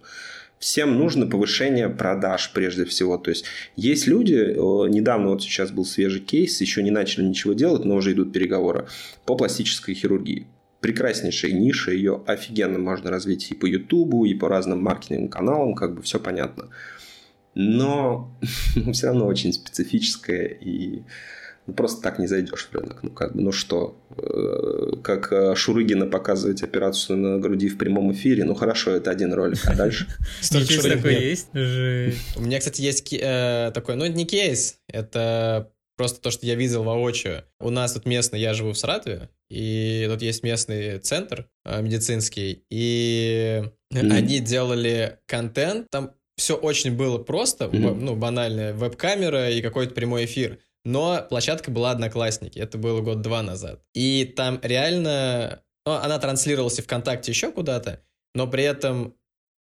[0.60, 3.18] Всем нужно повышение продаж прежде всего.
[3.18, 3.46] То есть
[3.78, 4.54] есть люди,
[4.90, 8.88] недавно вот сейчас был свежий кейс, еще не начали ничего делать, но уже идут переговоры
[9.26, 10.48] по пластической хирургии.
[10.82, 15.96] Прекраснейшая ниша, ее офигенно можно развить и по Ютубу, и по разным маркетинговым каналам, как
[15.96, 16.70] бы все понятно.
[17.56, 18.34] Но
[18.94, 21.04] все равно очень специфическая и
[21.74, 23.00] просто так не зайдешь в рынок.
[23.04, 28.12] Ну, как бы, ну что, э, как э, Шурыгина показывать операцию на груди в прямом
[28.14, 30.08] эфире, ну хорошо, это один ролик, а дальше?
[30.42, 31.50] Столько такой есть?
[31.54, 36.56] У меня, кстати, есть э, такой, ну, это не кейс, это просто то, что я
[36.56, 37.44] видел воочию.
[37.60, 43.64] У нас тут местный, я живу в Саратове, и тут есть местный центр медицинский, и
[43.92, 50.60] они делали контент, там все очень было просто, ну, банально, веб-камера и какой-то прямой эфир.
[50.86, 53.82] Но площадка была Одноклассники, это было год-два назад.
[53.94, 55.64] И там реально...
[55.86, 58.02] Ну, она транслировалась и ВКонтакте еще куда-то,
[58.36, 59.16] но при этом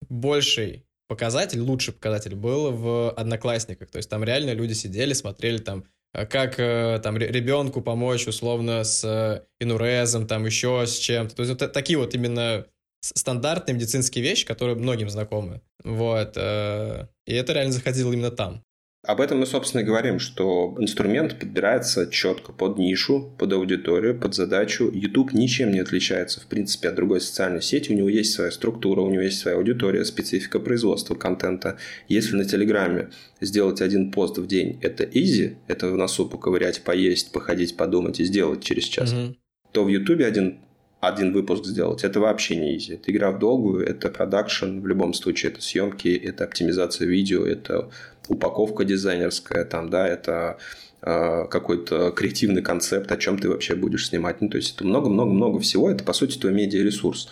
[0.09, 3.91] больший показатель, лучший показатель был в Одноклассниках.
[3.91, 8.85] То есть там реально люди сидели, смотрели там, э, как э, там ребенку помочь условно
[8.85, 11.37] с э, инурезом, там еще с чем-то.
[11.37, 12.67] То есть вот такие вот именно
[13.01, 15.61] стандартные медицинские вещи, которые многим знакомы.
[15.85, 16.37] Вот.
[16.37, 18.65] И это реально заходило именно там.
[19.07, 24.35] Об этом мы, собственно, и говорим, что инструмент подбирается четко под нишу, под аудиторию, под
[24.35, 24.91] задачу.
[24.93, 27.93] YouTube ничем не отличается, в принципе, от другой социальной сети.
[27.93, 31.79] У него есть своя структура, у него есть своя аудитория, специфика производства контента.
[32.09, 37.31] Если на Телеграме сделать один пост в день– это easy, это в носу поковырять, поесть,
[37.31, 39.37] походить, подумать и сделать через час, угу.
[39.71, 40.59] то в YouTube один
[41.01, 42.95] один выпуск сделать, это вообще не изи.
[42.95, 47.91] Это игра в долгую, это продакшн, в любом случае это съемки, это оптимизация видео, это
[48.29, 50.59] упаковка дизайнерская, там, да, это
[51.03, 54.41] э, какой-то креативный концепт, о чем ты вообще будешь снимать.
[54.41, 57.29] Ну, то есть это много-много-много всего, это по сути твой медиаресурс.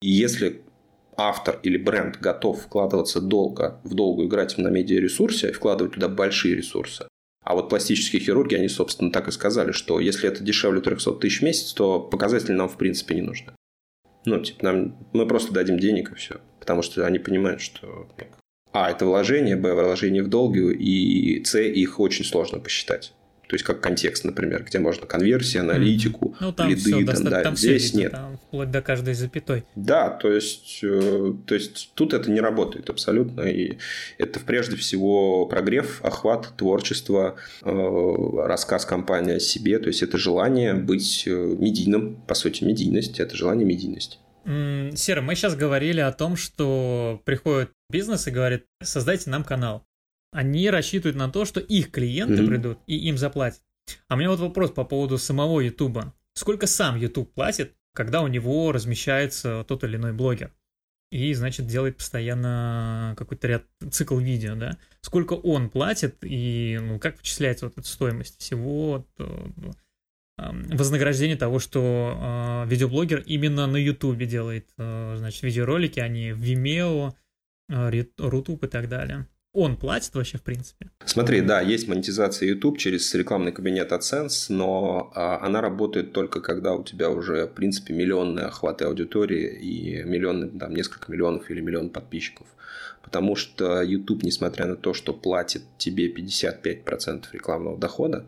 [0.00, 0.62] И если
[1.16, 7.06] автор или бренд готов вкладываться долго, в долгую играть на медиаресурсе, вкладывать туда большие ресурсы,
[7.44, 11.40] а вот пластические хирурги, они, собственно, так и сказали, что если это дешевле 300 тысяч
[11.40, 13.52] в месяц, то показатели нам, в принципе, не нужны.
[14.24, 16.40] Ну, типа, нам, мы просто дадим денег и все.
[16.58, 18.08] Потому что они понимают, что
[18.74, 23.12] а, это вложение, б, вложение в долгую, и с, их очень сложно посчитать.
[23.46, 27.42] То есть как контекст, например, где можно конверсии, аналитику, ну, там лиды, все, там, да,
[27.42, 28.12] там здесь все нет.
[28.12, 29.62] Там, вплоть до каждой запятой.
[29.76, 33.78] Да, то есть, э, то есть тут это не работает абсолютно, и
[34.18, 40.74] это прежде всего прогрев, охват, творчество, э, рассказ компании о себе, то есть это желание
[40.74, 44.18] быть э, медийным, по сути, медийность, это желание медийности.
[44.44, 49.86] Сера, мы сейчас говорили о том, что приходит бизнес и говорит, создайте нам канал
[50.34, 52.46] они рассчитывают на то, что их клиенты mm-hmm.
[52.46, 53.62] придут и им заплатят.
[54.08, 56.12] А у меня вот вопрос по поводу самого Ютуба.
[56.34, 60.52] Сколько сам YouTube платит, когда у него размещается тот или иной блогер?
[61.12, 64.76] И, значит, делает постоянно какой-то ряд цикл видео, да?
[65.02, 69.06] Сколько он платит и ну, как вычисляется вот эта стоимость всего
[70.36, 76.42] вознаграждение того, что э, видеоблогер именно на Ютубе делает, э, значит, видеоролики, а не в
[76.42, 77.12] Vimeo,
[77.68, 80.90] э, Рутуб и так далее он платит вообще в принципе?
[81.06, 86.74] Смотри, да, есть монетизация YouTube через рекламный кабинет AdSense, но а, она работает только когда
[86.74, 91.90] у тебя уже, в принципе, миллионные охваты аудитории и миллионы, там, несколько миллионов или миллион
[91.90, 92.48] подписчиков.
[93.00, 98.26] Потому что YouTube, несмотря на то, что платит тебе 55% рекламного дохода,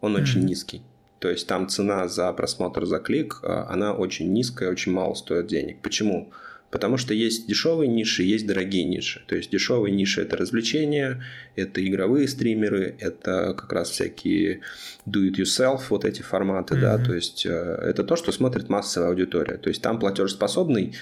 [0.00, 0.22] он mm-hmm.
[0.22, 0.82] очень низкий.
[1.18, 5.46] То есть там цена за просмотр, за клик, а, она очень низкая, очень мало стоит
[5.46, 5.80] денег.
[5.82, 6.32] Почему?
[6.70, 9.22] Потому что есть дешевые ниши, есть дорогие ниши.
[9.26, 11.24] То есть дешевые ниши это развлечения,
[11.56, 14.60] это игровые стримеры, это как раз всякие
[15.06, 16.80] do-it-yourself, вот эти форматы, mm-hmm.
[16.80, 19.56] да, то есть э, это то, что смотрит массовая аудитория.
[19.56, 20.94] То есть там платежеспособный,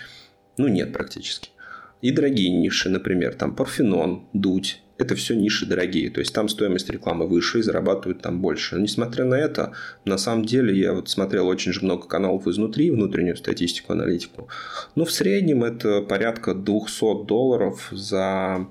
[0.56, 1.50] ну, нет практически.
[2.00, 6.10] И дорогие ниши, например, там Парфенон, Дудь, это все ниши дорогие.
[6.10, 8.76] То есть там стоимость рекламы выше и зарабатывают там больше.
[8.76, 9.72] Но несмотря на это,
[10.04, 14.48] на самом деле я вот смотрел очень же много каналов изнутри, внутреннюю статистику, аналитику.
[14.94, 18.66] Но в среднем это порядка 200 долларов за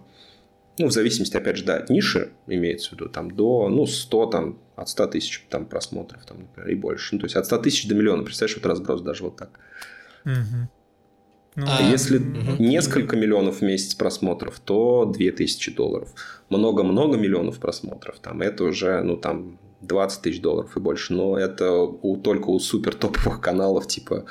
[0.78, 4.26] ну, в зависимости, опять же, да, от ниши, имеется в виду, там, до, ну, 100,
[4.26, 7.16] там, от 100 тысяч там, просмотров, там, например, и больше.
[7.16, 9.58] Ну, то есть, от 100 тысяч до миллиона, представляешь, вот разброс даже вот так.
[10.26, 10.70] Угу.
[11.56, 12.62] Ну, а если угу.
[12.62, 16.10] несколько миллионов в месяц просмотров, то 2000 долларов.
[16.50, 21.14] Много-много миллионов просмотров, там это уже, ну там 20 тысяч долларов и больше.
[21.14, 24.26] Но это у, только у супер топовых каналов типа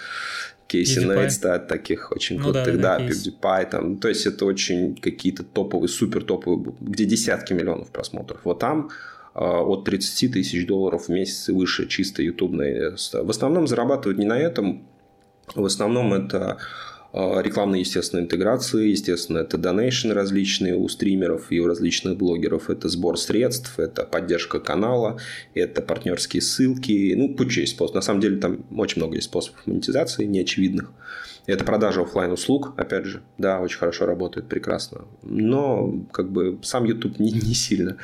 [0.66, 4.96] Кейси Нейстат, таких очень ну, крутых, да, да, да PewDiePie, там, то есть это очень
[4.96, 8.40] какие-то топовые, супер топовые, где десятки миллионов просмотров.
[8.44, 8.90] Вот там
[9.34, 12.96] а, от 30 тысяч долларов в месяц и выше чисто ютубные.
[13.12, 14.86] В основном зарабатывают не на этом,
[15.54, 16.58] в основном это
[17.14, 23.18] рекламные, естественно, интеграции, естественно, это донейшн различные у стримеров и у различных блогеров, это сбор
[23.18, 25.20] средств, это поддержка канала,
[25.54, 27.94] это партнерские ссылки, ну, куча есть способов.
[27.94, 30.90] На самом деле там очень много есть способов монетизации, неочевидных.
[31.46, 35.02] Это продажа офлайн услуг, опять же, да, очень хорошо работает, прекрасно.
[35.22, 37.98] Но как бы сам YouTube не, не сильно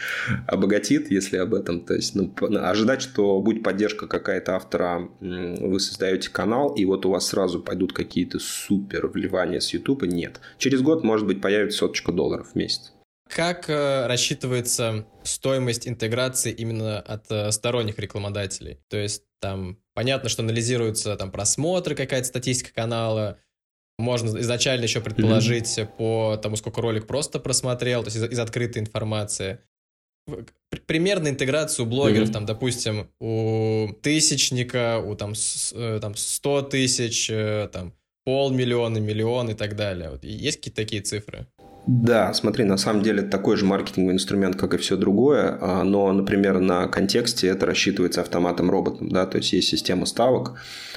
[0.46, 1.80] обогатит, если об этом.
[1.80, 7.10] То есть ну, ожидать, что будет поддержка какая-то автора, вы создаете канал, и вот у
[7.10, 10.40] вас сразу пойдут какие-то супер вливания с YouTube, нет.
[10.58, 12.92] Через год, может быть, появится соточка долларов в месяц.
[13.30, 18.80] Как э, рассчитывается стоимость интеграции именно от э, сторонних рекламодателей?
[18.88, 23.38] То есть там понятно, что анализируются там просмотры, какая-то статистика канала,
[23.98, 25.96] можно изначально еще предположить mm-hmm.
[25.96, 29.60] по тому, сколько ролик просто просмотрел, то есть из, из открытой информации.
[30.86, 32.32] Примерно интеграцию блогеров, mm-hmm.
[32.32, 37.28] там, допустим, у тысячника, у там, с, э, там 100 тысяч,
[37.72, 40.10] там полмиллиона, миллион и так далее.
[40.10, 41.46] Вот есть какие-то такие цифры?
[41.86, 45.82] Да, смотри, на самом деле это такой же маркетинговый инструмент, как и все другое, а,
[45.82, 50.54] но, например, на контексте это рассчитывается автоматом-роботом, да, то есть есть система ставок,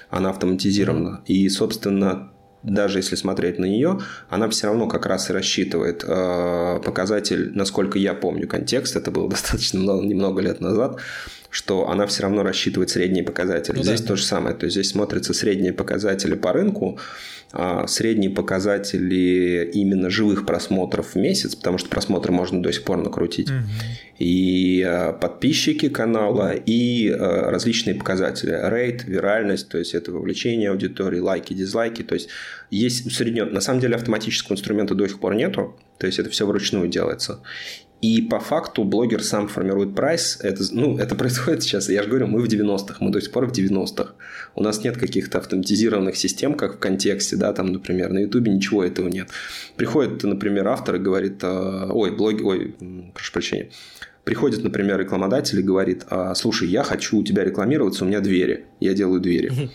[0.10, 5.34] она автоматизирована, и, собственно, даже если смотреть на нее, она все равно как раз и
[5.34, 11.00] рассчитывает э, показатель, насколько я помню контекст, это было достаточно много, немного лет назад,
[11.50, 13.78] что она все равно рассчитывает средние показатели.
[13.78, 14.08] Ну, здесь да.
[14.08, 17.00] то же самое, то есть здесь смотрятся средние показатели по рынку,
[17.88, 23.49] средние показатели именно живых просмотров в месяц, потому что просмотры можно до сих пор накрутить,
[23.49, 23.60] угу.
[24.18, 28.51] и а, подписчики канала, и а, различные показатели.
[28.51, 32.30] Рейт, виральность, то есть это вовлечение аудитории, лайки, дизлайки, то есть
[32.72, 33.54] есть усреднен.
[33.54, 37.41] На самом деле автоматического инструмента до сих пор нету, то есть это все вручную делается.
[38.04, 40.38] И по факту блогер сам формирует прайс.
[40.41, 43.45] Это, ну, это происходит сейчас, я же говорю, мы в 90-х, мы до сих пор
[43.45, 44.16] в 90-х.
[44.56, 48.84] У нас нет каких-то автоматизированных систем, как в контексте, да, там, например, на Ютубе ничего
[48.84, 49.30] этого нет.
[49.78, 52.76] Приходит, например, автор и говорит, э, ой, блогер, ой,
[53.14, 53.70] прошу прощения,
[54.26, 58.66] Приходит, например, рекламодатель и говорит, «А, слушай, я хочу у тебя рекламироваться, у меня двери,
[58.80, 59.70] я делаю двери.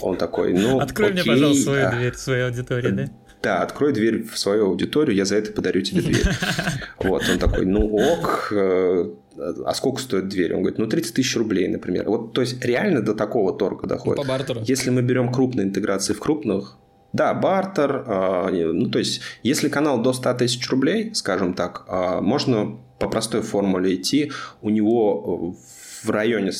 [0.00, 1.90] Он такой, ну, Открой окей, мне, пожалуйста, свою а...
[1.90, 3.10] дверь, свою аудиторию, да?
[3.44, 6.24] Да, открой дверь в свою аудиторию, я за это подарю тебе дверь.
[6.98, 10.54] Вот, он такой, ну ок, э, а сколько стоит дверь?
[10.54, 12.08] Он говорит, ну 30 тысяч рублей, например.
[12.08, 14.22] Вот, то есть реально до такого торга доходит.
[14.22, 14.62] по бартеру.
[14.64, 16.78] Если мы берем крупные интеграции в крупных,
[17.12, 22.22] да, бартер, а, ну то есть если канал до 100 тысяч рублей, скажем так, а,
[22.22, 24.32] можно по простой формуле идти,
[24.62, 25.56] у него
[26.02, 26.52] в районе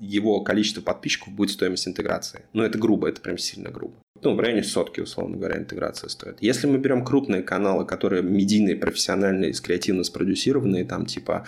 [0.00, 2.42] его количества подписчиков будет стоимость интеграции.
[2.52, 6.36] Но это грубо, это прям сильно грубо ну, в районе сотки, условно говоря, интеграция стоит.
[6.40, 11.46] Если мы берем крупные каналы, которые медийные, профессиональные, креативно спродюсированные, там типа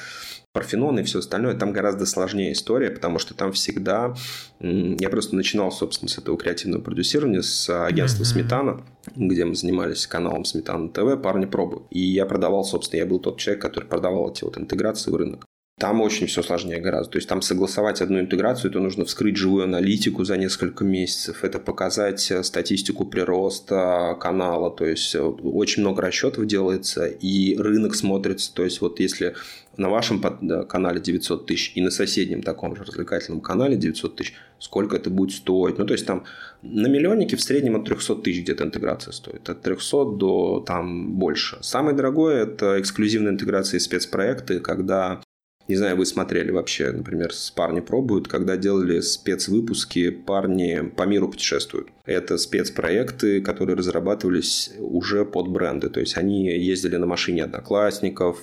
[0.52, 4.14] Парфенон и все остальное, там гораздо сложнее история, потому что там всегда...
[4.60, 8.26] Я просто начинал, собственно, с этого креативного продюсирования, с агентства mm-hmm.
[8.26, 11.84] «Сметана», где мы занимались каналом «Сметана ТВ», парни пробуют.
[11.90, 15.44] И я продавал, собственно, я был тот человек, который продавал эти вот интеграции в рынок.
[15.78, 17.12] Там очень все сложнее гораздо.
[17.12, 21.60] То есть там согласовать одну интеграцию, это нужно вскрыть живую аналитику за несколько месяцев, это
[21.60, 28.52] показать э, статистику прироста канала, то есть э, очень много расчетов делается, и рынок смотрится.
[28.52, 29.36] То есть вот если
[29.76, 30.20] на вашем
[30.66, 35.30] канале 900 тысяч и на соседнем таком же развлекательном канале 900 тысяч, сколько это будет
[35.30, 35.78] стоить.
[35.78, 36.24] Ну, то есть там
[36.62, 39.48] на миллионнике в среднем от 300 тысяч где-то интеграция стоит.
[39.48, 41.58] От 300 до там больше.
[41.60, 45.20] Самое дорогое– это эксклюзивная интеграция и спецпроекты, когда
[45.68, 51.28] не знаю, вы смотрели вообще, например, с «Парни пробуют», когда делали спецвыпуски «Парни по миру
[51.28, 51.88] путешествуют».
[52.06, 55.90] Это спецпроекты, которые разрабатывались уже под бренды.
[55.90, 58.38] То есть они ездили на машине одноклассников,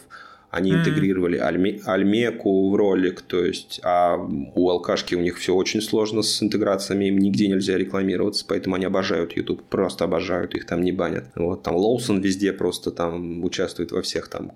[0.56, 0.80] они mm.
[0.80, 6.22] интегрировали альме, альмеку в ролик, то есть, а у алкашки у них все очень сложно
[6.22, 10.94] с интеграциями, им нигде нельзя рекламироваться, поэтому они обожают YouTube, просто обожают, их там не
[10.94, 11.26] банят.
[11.36, 14.54] Вот там Лоусон везде просто там участвует во всех там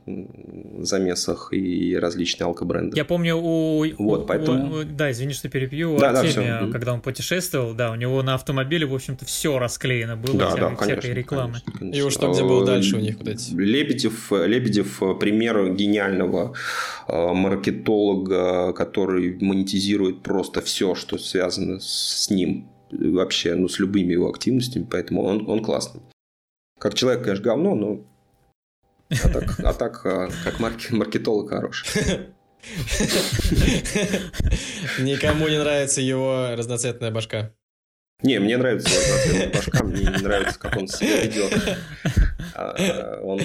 [0.79, 2.95] замесах и различные алкобренды.
[2.95, 3.85] Я помню у...
[3.97, 4.79] Вот, поэтому...
[4.79, 8.35] У, да, извини, что перебью, да, да, Артемия, когда он путешествовал, да, у него на
[8.35, 11.53] автомобиле, в общем-то, все расклеено было, да, вся, да, конечно, рекламы.
[11.65, 11.99] Конечно, конечно.
[11.99, 13.51] И уж что, где был дальше у них вот эти?
[13.51, 23.55] Лебедев, Лебедев пример гениального э, маркетолога, который монетизирует просто все, что связано с ним, вообще,
[23.55, 26.01] ну, с любыми его активностями, поэтому он, он классный.
[26.79, 28.01] Как человек, конечно, говно, но
[29.09, 32.29] а так, а так э, как маркетолог хороший.
[34.99, 37.51] Никому не нравится его разноцветная башка.
[38.21, 41.53] Не, мне нравится разноцветная башка, мне не нравится, как он себя ведет.
[42.53, 43.39] А, он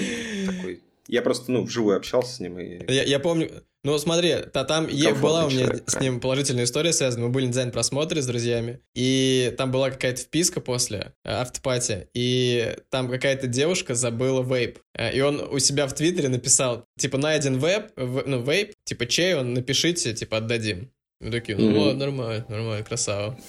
[0.45, 2.59] такой я просто, ну, вживую общался с ним.
[2.59, 2.91] И...
[2.91, 3.49] Я, я помню,
[3.85, 7.25] ну смотри, та, там е, была у меня человек, с ним положительная история связана.
[7.27, 12.75] Мы были на дизайн-просмотре с друзьями, и там была какая-то вписка после э, автопати, и
[12.89, 14.79] там какая-то девушка забыла вейп.
[14.95, 19.35] Э, и он у себя в Твиттере написал, типа, найден вейп, ну, вейп, типа, чей
[19.35, 20.91] он, напишите, типа, отдадим.
[21.21, 23.39] Мы такие, ну ладно, нормально, нормально, красава.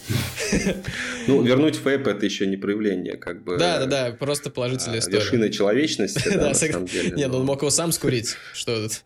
[1.27, 3.59] Ну, вернуть вейп это еще не проявление, как бы.
[3.59, 5.19] Да, да, да, просто положительная а, история.
[5.19, 7.11] Вершина человечности, да, на самом деле.
[7.17, 8.37] Нет, ну он мог его сам скурить.
[8.53, 9.03] Что тут?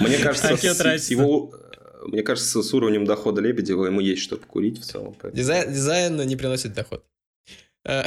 [0.00, 0.54] Мне кажется,
[1.12, 1.54] его
[2.06, 5.16] мне кажется, с уровнем дохода Лебедева ему есть что покурить в целом.
[5.32, 7.04] Дизайн, дизайн не приносит доход.
[7.84, 8.04] А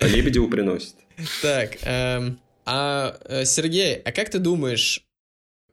[0.00, 0.94] Лебедеву приносит.
[1.40, 5.06] Так, эм, а э, Сергей, а как ты думаешь,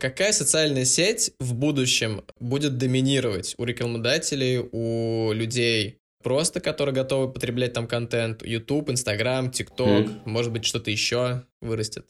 [0.01, 7.73] Какая социальная сеть в будущем будет доминировать у рекламодателей, у людей просто, которые готовы потреблять
[7.73, 8.43] там контент?
[8.43, 10.21] YouTube, Instagram, TikTok, mm.
[10.25, 12.07] может быть, что-то еще вырастет?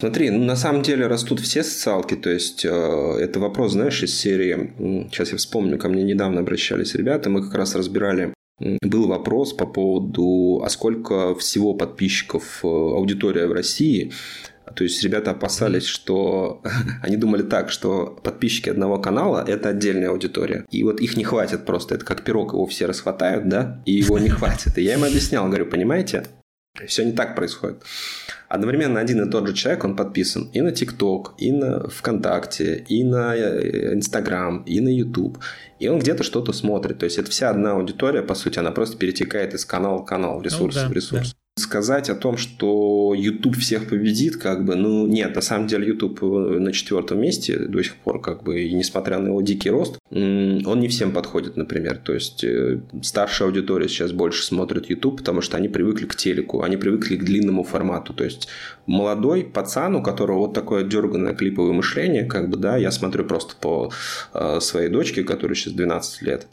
[0.00, 4.18] Смотри, ну, на самом деле растут все социалки, то есть э, это вопрос, знаешь, из
[4.18, 8.34] серии, сейчас я вспомню, ко мне недавно обращались ребята, мы как раз разбирали
[8.82, 14.10] был вопрос по поводу, а сколько всего подписчиков э, аудитория в России.
[14.74, 16.62] То есть ребята опасались, что
[17.02, 20.64] они думали так, что подписчики одного канала– это отдельная аудитория.
[20.70, 21.94] И вот их не хватит просто.
[21.94, 24.78] Это как пирог, его все расхватают, да, и его не хватит.
[24.78, 26.24] И я им объяснял, говорю, понимаете,
[26.86, 27.82] Все не так происходит.
[28.48, 33.02] Одновременно один и тот же человек, он подписан и на ТикТок, и на ВКонтакте, и
[33.02, 35.38] на э, Инстаграм, и на Ютуб.
[35.80, 36.98] И он где-то что-то смотрит.
[36.98, 40.38] То есть это вся одна аудитория, по сути, она просто перетекает из канала в канал,
[40.38, 41.32] в ресурс ну, да, в ресурс.
[41.32, 45.88] Да сказать о том, что YouTube всех победит, как бы, ну, нет, на самом деле
[45.88, 46.26] YouTube э,
[46.58, 50.80] на четвертом месте до сих пор, как бы, и несмотря на его дикий рост, он
[50.80, 51.98] не всем подходит, например.
[51.98, 56.62] То есть, э, старшая аудитория сейчас больше смотрит YouTube, потому что они привыкли к телеку,
[56.62, 58.14] они привыкли к длинному формату.
[58.14, 58.48] То есть,
[58.86, 63.54] молодой пацан, у которого вот такое дерганное клиповое мышление, как бы, да, я смотрю просто
[63.60, 63.92] по
[64.34, 66.46] э, своей дочке, которой сейчас 12 лет,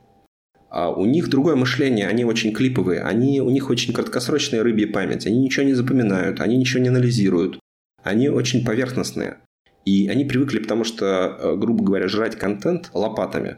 [0.71, 5.39] у них другое мышление, они очень клиповые, они, у них очень краткосрочная рыбья память, они
[5.39, 7.59] ничего не запоминают, они ничего не анализируют,
[8.03, 9.37] они очень поверхностные.
[9.85, 13.57] И они привыкли, потому что, э, грубо говоря, жрать контент лопатами.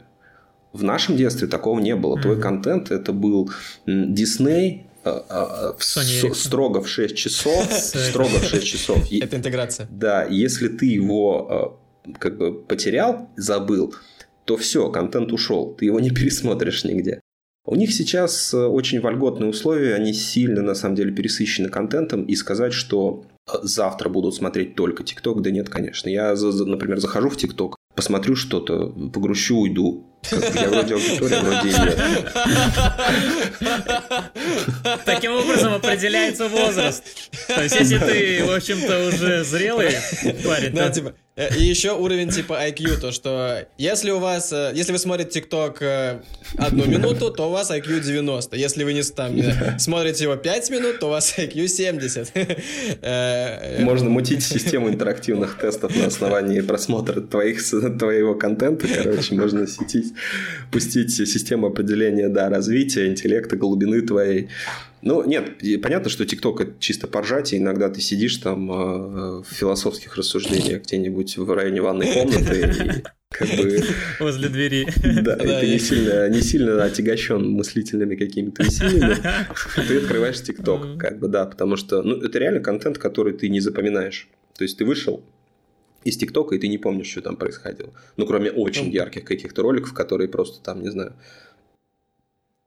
[0.72, 2.16] В нашем детстве такого не было.
[2.16, 2.22] Mm-hmm.
[2.22, 3.50] Твой контент это был
[3.86, 7.64] Дисней, э, э, строго в 6 часов.
[7.72, 8.98] строго в 6 часов.
[9.10, 9.88] Это интеграция.
[9.90, 11.80] Да, если ты его
[12.18, 13.94] как бы потерял, забыл,
[14.48, 17.20] то все, контент ушел, ты его не пересмотришь нигде.
[17.66, 22.34] У них сейчас э, очень вольготные условия, они сильно, на самом деле, пересыщены контентом, и
[22.34, 26.08] сказать, что э, завтра будут смотреть только ТикТок, да нет, конечно.
[26.08, 30.06] Я, например, захожу в ТикТок, посмотрю что-то, погрущу, уйду.
[30.30, 31.98] Как я вроде аудитория, вроде нет.
[35.04, 37.04] Таким образом определяется возраст.
[37.48, 39.92] То есть, если ты, в общем-то, уже зрелый
[40.42, 41.14] парень, да, типа,
[41.56, 45.76] и еще уровень типа IQ, то что если у вас, э, если вы смотрите TikTok
[45.80, 46.20] э,
[46.56, 48.56] одну минуту, то у вас IQ 90.
[48.56, 49.36] Если вы не там
[49.78, 52.32] смотрите его 5 минут, то у вас IQ 70.
[53.84, 57.62] Можно мутить систему интерактивных тестов на основании просмотра твоих,
[57.98, 58.88] твоего контента.
[58.88, 60.12] Короче, можно сетить,
[60.72, 64.48] пустить систему определения да, развития, интеллекта, глубины твоей.
[65.02, 69.46] Ну, нет, понятно, что ТикТок это чисто поржать, и иногда ты сидишь там э, в
[69.50, 73.82] философских рассуждениях где-нибудь в районе ванной комнаты, и как бы...
[74.20, 74.86] Возле двери.
[75.22, 79.16] Да, и ты не сильно, не сильно отягощен мыслительными какими-то усилиями,
[79.86, 83.60] ты открываешь ТикТок, как бы, да, потому что, ну, это реально контент, который ты не
[83.60, 84.28] запоминаешь.
[84.56, 85.22] То есть ты вышел,
[86.04, 87.92] из ТикТока, и ты не помнишь, что там происходило.
[88.16, 88.92] Ну, кроме очень ну.
[88.92, 91.14] ярких каких-то роликов, которые просто там, не знаю,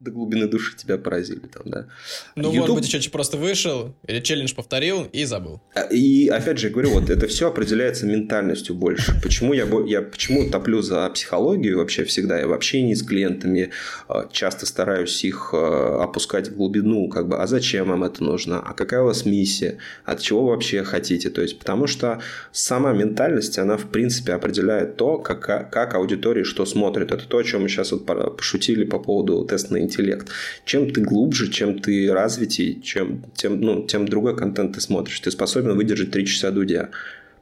[0.01, 1.87] до глубины души тебя поразили там, да.
[2.35, 2.59] Ну, YouTube...
[2.59, 5.61] может быть, еще просто вышел, или челлендж повторил и забыл.
[5.75, 9.19] А, и, опять же, говорю, вот это все определяется ментальностью больше.
[9.21, 12.39] Почему я, я почему топлю за психологию вообще всегда?
[12.39, 13.69] Я в общении с клиентами
[14.07, 18.59] а, часто стараюсь их а, опускать в глубину, как бы, а зачем вам это нужно?
[18.59, 19.77] А какая у вас миссия?
[20.03, 21.29] От чего вы вообще хотите?
[21.29, 22.21] То есть, потому что
[22.51, 27.11] сама ментальность, она, в принципе, определяет то, как, как аудитория что смотрит.
[27.11, 30.29] Это то, о чем мы сейчас вот пошутили по поводу тестной интеллект.
[30.65, 35.19] Чем ты глубже, чем ты развитий, чем, тем, ну, тем другой контент ты смотришь.
[35.19, 36.89] Ты способен выдержать 3 часа дудя.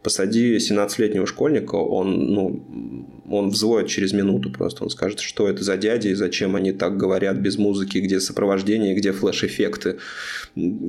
[0.01, 4.83] Посади 17-летнего школьника, он, ну, он взвоет через минуту просто.
[4.83, 8.95] Он скажет, что это за дяди и зачем они так говорят без музыки, где сопровождение,
[8.95, 9.97] где флеш-эффекты,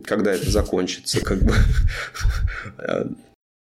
[0.04, 1.52] когда это закончится, как бы.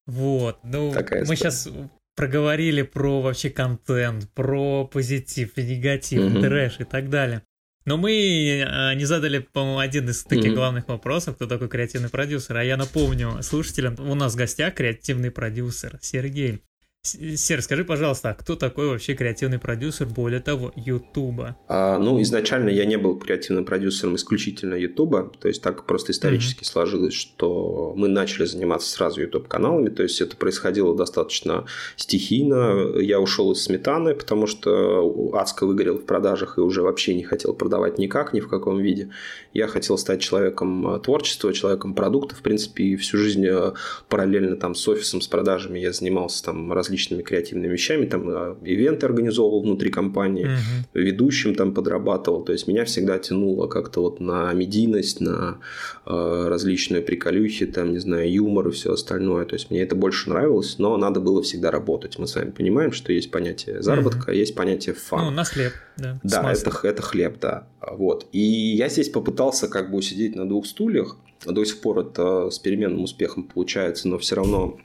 [0.08, 1.68] Вот, ну, Такая мы сейчас
[2.16, 6.42] проговорили про вообще контент, про позитив, негатив, угу.
[6.42, 7.44] трэш и так далее.
[7.86, 10.56] Но мы а, не задали, по-моему, один из таких mm-hmm.
[10.56, 12.58] главных вопросов, кто такой креативный продюсер.
[12.58, 16.62] А я напомню слушателям, у нас в гостях креативный продюсер Сергей.
[17.06, 21.56] Сер, скажи, пожалуйста, а кто такой вообще креативный продюсер, более того, Ютуба?
[21.68, 26.64] А, ну, изначально я не был креативным продюсером исключительно Ютуба, то есть так просто исторически
[26.64, 26.72] mm-hmm.
[26.72, 32.98] сложилось, что мы начали заниматься сразу Ютуб-каналами, то есть это происходило достаточно стихийно.
[33.00, 37.54] Я ушел из Сметаны, потому что адско выгорел в продажах и уже вообще не хотел
[37.54, 39.12] продавать никак, ни в каком виде.
[39.54, 43.74] Я хотел стать человеком творчества, человеком продукта, в принципе, и всю жизнь э,
[44.10, 48.58] параллельно там с офисом, с продажами я занимался там различными различными креативными вещами, там а,
[48.64, 51.02] ивенты организовывал внутри компании, uh-huh.
[51.02, 55.58] ведущим там подрабатывал, то есть меня всегда тянуло как-то вот на медийность, на
[56.06, 60.30] э, различные приколюхи, там, не знаю, юмор и все остальное, то есть мне это больше
[60.30, 64.38] нравилось, но надо было всегда работать, мы с вами понимаем, что есть понятие заработка, uh-huh.
[64.38, 65.26] есть понятие фан.
[65.26, 66.20] Ну, на хлеб, да.
[66.24, 70.66] Да, это, это хлеб, да, вот, и я здесь попытался как бы усидеть на двух
[70.66, 74.78] стульях, до сих пор это с переменным успехом получается, но все равно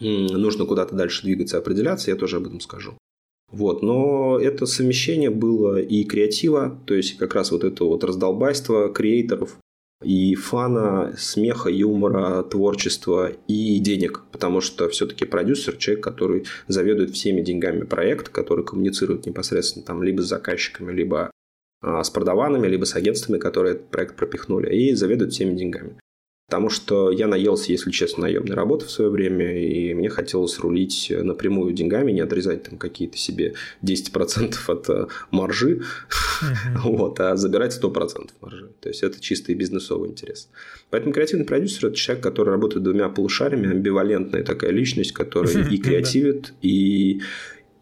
[0.00, 2.94] нужно куда-то дальше двигаться, определяться, я тоже об этом скажу.
[3.50, 8.92] Вот, но это совмещение было и креатива, то есть как раз вот это вот раздолбайство
[8.92, 9.58] креаторов,
[10.02, 17.40] и фана, смеха, юмора, творчества и денег, потому что все-таки продюсер человек, который заведует всеми
[17.40, 21.30] деньгами проекта, который коммуницирует непосредственно там либо с заказчиками, либо
[21.80, 25.96] а, с продаванами, либо с агентствами, которые этот проект пропихнули, и заведует всеми деньгами.
[26.46, 31.10] Потому что я наелся, если честно, наемной работы в свое время, и мне хотелось рулить
[31.10, 35.82] напрямую деньгами, не отрезать там какие-то себе 10% от э, маржи,
[36.84, 38.68] вот, а забирать 100% маржи.
[38.80, 40.50] То есть, это чистый бизнесовый интерес.
[40.90, 46.52] Поэтому креативный продюсер– это человек, который работает двумя полушариями, амбивалентная такая личность, которая и креативит,
[46.60, 47.22] и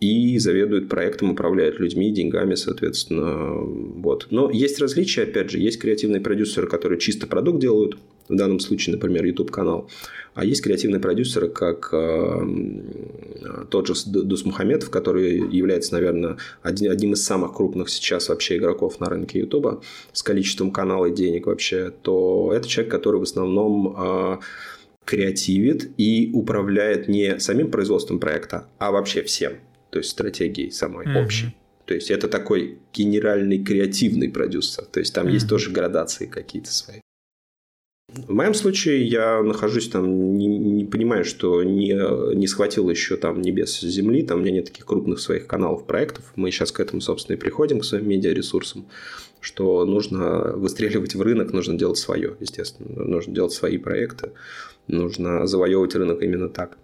[0.02, 3.52] и заведует проектом, управляет людьми, деньгами, соответственно.
[3.52, 4.26] Вот.
[4.30, 7.96] Но есть различия, опять же, есть креативные продюсеры, которые чисто продукт делают,
[8.28, 9.90] в данном случае, например, YouTube-канал,
[10.34, 17.12] а есть креативные продюсеры, как э, тот же Дус Мухаметов, который является, наверное, один, одним
[17.12, 21.92] из самых крупных сейчас вообще игроков на рынке YouTube с количеством канала и денег вообще,
[22.02, 24.38] то это человек, который в основном э,
[25.04, 29.54] креативит и управляет не самим производством проекта, а вообще всем
[29.92, 31.22] то есть стратегией самой mm-hmm.
[31.24, 31.56] общей.
[31.84, 34.84] То есть это такой генеральный креативный продюсер.
[34.86, 35.32] То есть там mm-hmm.
[35.32, 37.01] есть тоже градации какие-то свои.
[38.14, 41.94] В моем случае я нахожусь там, не, не понимаю, что не,
[42.34, 46.24] не схватил еще там небес земли, там у меня нет таких крупных своих каналов, проектов.
[46.36, 48.86] Мы сейчас к этому, собственно, и приходим, к своим медиаресурсам,
[49.40, 53.04] что нужно выстреливать в рынок, нужно делать свое, естественно.
[53.04, 54.32] Нужно делать свои проекты,
[54.88, 56.76] нужно завоевывать рынок именно так.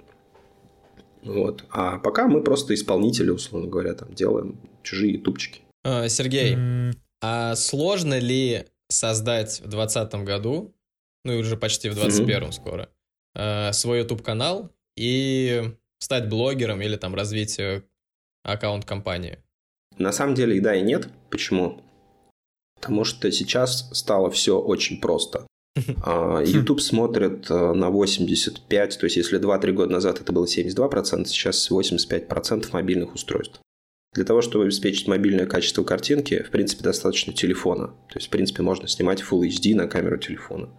[1.23, 1.65] Вот.
[1.71, 5.61] А пока мы просто исполнители, условно говоря, там делаем чужие ютубчики.
[5.85, 6.93] А, Сергей, mm.
[7.21, 10.75] а сложно ли создать в 2020 году,
[11.25, 12.53] ну и уже почти в 2021 mm-hmm.
[12.53, 12.89] скоро,
[13.35, 17.83] а, свой YouTube канал и стать блогером или там развить э,
[18.43, 19.39] аккаунт компании?
[19.99, 21.09] На самом деле и да, и нет.
[21.31, 21.83] Почему?
[22.81, 25.47] Потому что сейчас стало все очень просто.
[26.03, 31.27] А, YouTube смотрит э, на 85, то есть если 2-3 года назад это было 72%,
[31.27, 33.61] сейчас 85% мобильных устройств.
[34.19, 37.87] Для того, чтобы обеспечить мобильное качество картинки, в принципе, достаточно телефона.
[38.09, 40.71] То есть, в принципе, можно снимать Full HD на камеру телефона.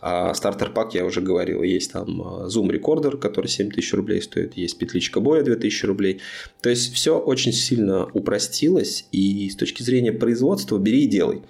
[0.00, 4.78] А стартер-пак, я уже говорил, есть там э, Zoom рекордер, который 7000 рублей стоит, есть
[4.78, 6.20] петличка боя 2000 рублей.
[6.60, 11.42] То есть, все очень сильно упростилось, и с точки зрения производства бери и делай.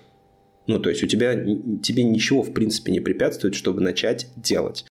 [0.66, 4.84] Ну, то есть у тебя, тебе ничего, в принципе, не препятствует, чтобы начать делать.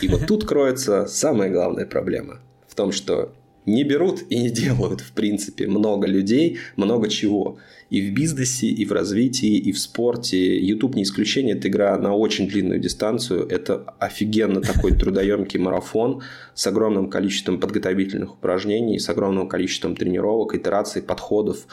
[0.00, 2.38] И вот тут кроется самая главная проблема.
[2.68, 3.34] В том, что
[3.66, 7.58] не берут и не делают, в принципе, много людей, много чего.
[7.90, 10.58] И в бизнесе, и в развитии, и в спорте.
[10.58, 13.46] YouTube не исключение, это игра на очень длинную дистанцию.
[13.48, 16.22] Это офигенно такой трудоемкий марафон
[16.54, 21.66] с огромным количеством подготовительных упражнений, с огромным количеством тренировок, итераций, подходов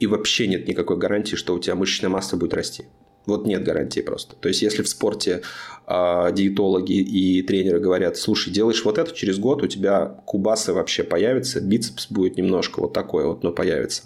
[0.00, 2.84] и вообще нет никакой гарантии, что у тебя мышечная масса будет расти.
[3.26, 4.36] Вот нет гарантии просто.
[4.36, 5.42] То есть, если в спорте
[5.86, 11.04] э, диетологи и тренеры говорят, слушай, делаешь вот это, через год у тебя кубасы вообще
[11.04, 14.04] появятся, бицепс будет немножко вот такой вот, но появится.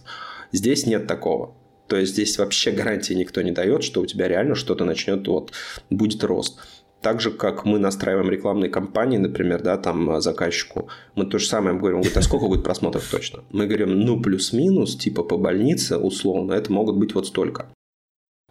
[0.53, 1.55] Здесь нет такого.
[1.89, 5.53] То есть, здесь вообще гарантии никто не дает, что у тебя реально что-то начнет, вот,
[5.91, 6.59] будет рост.
[7.01, 11.47] Так же, как мы настраиваем рекламные кампании, например, да, там э, заказчику, мы то же
[11.47, 13.45] самое говорим, он говорит, а сколько будет просмотров точно?
[13.51, 17.69] Мы говорим, ну, плюс-минус, типа по больнице, условно, это могут быть вот столько.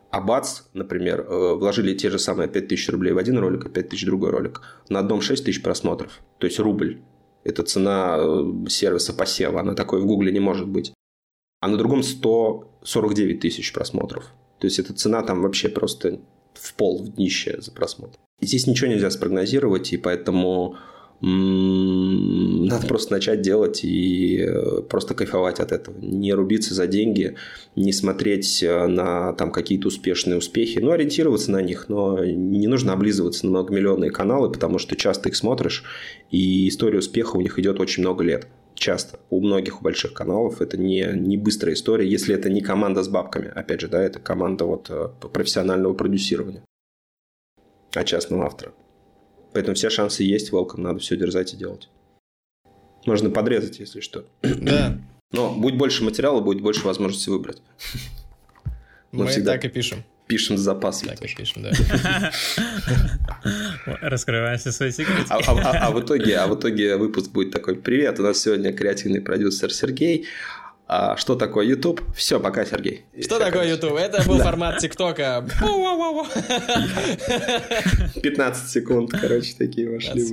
[0.10, 4.04] А бац, например, э, вложили те же самые 5000 рублей в один ролик, а 5000
[4.04, 4.62] в другой ролик.
[4.90, 6.22] На одном 6000 просмотров.
[6.38, 7.02] То есть рубль.
[7.44, 9.60] Это цена э, сервиса посева.
[9.60, 10.94] Она такой в Гугле не может быть.
[11.60, 14.32] А на другом 149 тысяч просмотров.
[14.60, 16.20] То есть, эта цена там вообще просто
[16.54, 18.18] в пол, в днище за просмотр.
[18.42, 20.78] Здесь ничего нельзя спрогнозировать, и поэтому
[22.68, 25.98] надо просто начать делать и э, просто кайфовать от этого.
[26.00, 27.36] Не рубиться за деньги,
[27.76, 32.94] не смотреть э, на там какие-то успешные успехи, ну, ориентироваться на них, но не нужно
[32.94, 35.84] облизываться на многомиллионные каналы, потому что часто их смотришь,
[36.32, 38.48] и история успеха у них идет очень много лет.
[38.76, 39.20] Часто.
[39.32, 43.08] У многих у больших каналов это не, не быстрая история, если это не команда с
[43.08, 43.52] бабками.
[43.54, 46.64] Опять же, да, это команда вот э, профессионального продюсирования
[47.96, 48.74] а частного автора.
[49.54, 51.90] Поэтому все шансы есть, welcome, надо все дерзать и делать.
[53.08, 54.26] Можно подрезать, если что.
[54.44, 55.00] Да.
[55.32, 57.62] Но будет больше материала, будет больше возможности выбрать.
[59.14, 60.04] Мы, Мы всегда так и пишем.
[60.28, 61.08] Пишем с запасом.
[61.08, 61.72] Так и пишем, да.
[64.02, 65.24] Раскрываем все свои секреты.
[65.30, 67.78] А, а, а, а, в итоге, а в итоге выпуск будет такой.
[67.78, 70.28] Привет, у нас сегодня креативный продюсер Сергей.
[70.86, 72.02] А что такое YouTube?
[72.14, 73.06] Все, пока, Сергей.
[73.14, 73.94] Что Все такое YouTube?
[73.94, 75.48] Это был формат ТикТока.
[78.22, 80.26] 15 секунд, короче, такие вошли.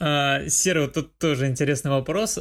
[0.00, 2.38] А, Серый, вот тут тоже интересный вопрос.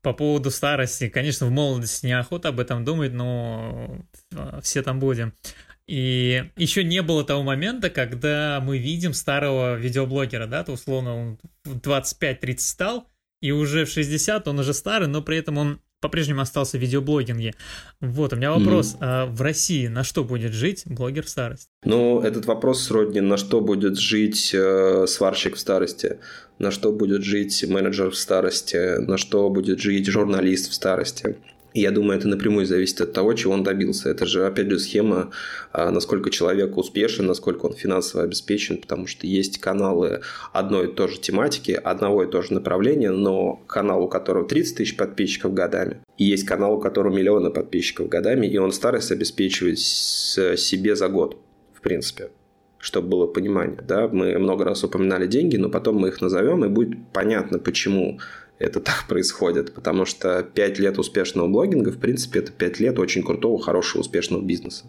[0.00, 1.08] По поводу старости.
[1.08, 3.98] Конечно, в молодости неохота об этом думать, но
[4.32, 5.34] а, все там будем.
[5.88, 11.38] И еще не было того момента, когда мы видим старого видеоблогера, да, то условно он
[11.64, 13.08] в 25-30 стал,
[13.40, 17.54] и уже в 60 он уже старый, но при этом он по-прежнему остался в видеоблогинге.
[18.00, 18.94] Вот, у меня вопрос.
[18.94, 18.98] Mm-hmm.
[19.00, 21.68] А в России на что будет жить блогер в старости?
[21.84, 26.18] Ну, этот вопрос сродни, на что будет жить э, сварщик в старости,
[26.58, 31.36] на что будет жить менеджер в старости, на что будет жить журналист в старости.
[31.78, 34.10] Я думаю, это напрямую зависит от того, чего он добился.
[34.10, 35.30] Это же, опять же, схема,
[35.72, 40.22] а, насколько человек успешен, насколько он финансово обеспечен, потому что есть каналы
[40.52, 44.76] одной и той же тематики, одного и того же направления, но канал, у которого 30
[44.76, 49.78] тысяч подписчиков годами, и есть канал, у которого миллионы подписчиков годами, и он старость обеспечивает
[49.78, 51.36] себе за год,
[51.74, 52.30] в принципе
[52.80, 53.82] чтобы было понимание.
[53.86, 54.06] Да?
[54.06, 58.20] Мы много раз упоминали деньги, но потом мы их назовем, и будет понятно, почему
[58.58, 63.22] это так происходит, потому что 5 лет успешного блогинга, в принципе, это 5 лет очень
[63.22, 64.86] крутого, хорошего, успешного бизнеса.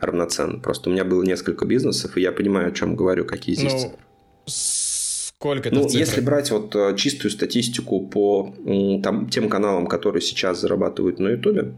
[0.00, 0.58] Равноценно.
[0.58, 3.78] Просто у меня было несколько бизнесов, и я понимаю, о чем говорю, какие здесь ну,
[3.78, 3.98] цифры.
[4.46, 8.54] Сколько это Ну, если брать вот э, чистую статистику по
[9.02, 11.74] там, тем каналам, которые сейчас зарабатывают на Ютубе,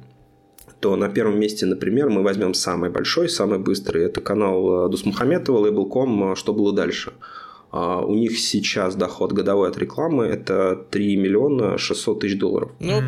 [0.81, 4.05] то на первом месте, например, мы возьмем самый большой, самый быстрый.
[4.05, 7.13] Это канал э, Дусмухаметова, Label.com «Что было дальше?».
[7.71, 12.73] А у них сейчас доход годовой от рекламы это 3 миллиона 600 тысяч долларов.
[12.81, 13.03] Ну,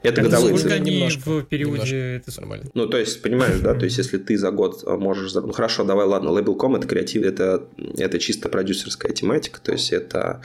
[0.00, 2.66] это годовые Сколько они немножко, в периоде это нормально.
[2.74, 5.34] Ну, то есть, понимаешь, да, то есть, если ты за год можешь...
[5.34, 10.40] Ну, хорошо, давай, ладно, Label.com это креатив, это, это чисто продюсерская тематика, то есть, это...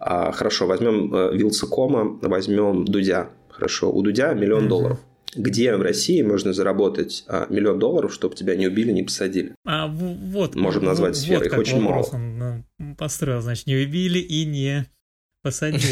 [0.00, 4.98] А, хорошо, возьмем э, Вилсакома, возьмем Дудя, хорошо, у Дудя миллион долларов
[5.34, 9.54] где в России можно заработать а, миллион долларов, чтобы тебя не убили, не посадили?
[9.64, 10.54] А вот.
[10.54, 12.06] Можем назвать вот, сферы, вот их очень мало.
[12.12, 14.86] Он ну, построил, значит, не убили и не
[15.42, 15.82] посадили.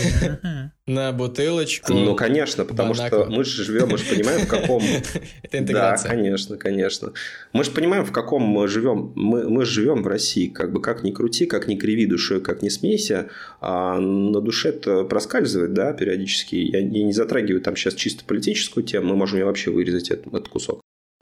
[0.86, 1.92] На бутылочку.
[1.92, 4.82] Ну, конечно, потому что мы же живем, мы же понимаем, в каком...
[5.42, 6.09] Это интеграция.
[6.09, 7.12] Да, конечно, конечно.
[7.53, 9.12] Мы же понимаем, в каком мы живем.
[9.14, 10.49] Мы, мы живем в России.
[10.49, 13.28] Как бы как ни крути, как ни криви душой, как ни смейся,
[13.61, 16.57] а на душе это проскальзывает, да, периодически.
[16.57, 20.28] Я, я не затрагиваю там сейчас чисто политическую тему, мы можем ее вообще вырезать, этот,
[20.28, 20.80] этот кусок.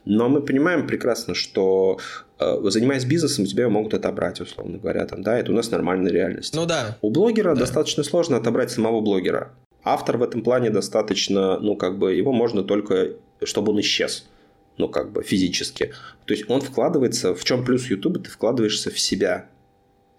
[0.09, 1.99] Но мы понимаем прекрасно, что
[2.39, 5.05] э, занимаясь бизнесом, тебя могут отобрать, условно говоря.
[5.05, 6.55] Там, да, это у нас нормальная реальность.
[6.55, 6.97] Ну да.
[7.01, 7.59] У блогера да.
[7.59, 9.51] достаточно сложно отобрать самого блогера.
[9.83, 14.29] Автор в этом плане достаточно, ну, как бы, его можно только, чтобы он исчез.
[14.77, 15.91] Ну, как бы, физически.
[16.25, 17.35] То есть, он вкладывается...
[17.35, 18.23] В чем плюс YouTube?
[18.23, 19.49] Ты вкладываешься в себя.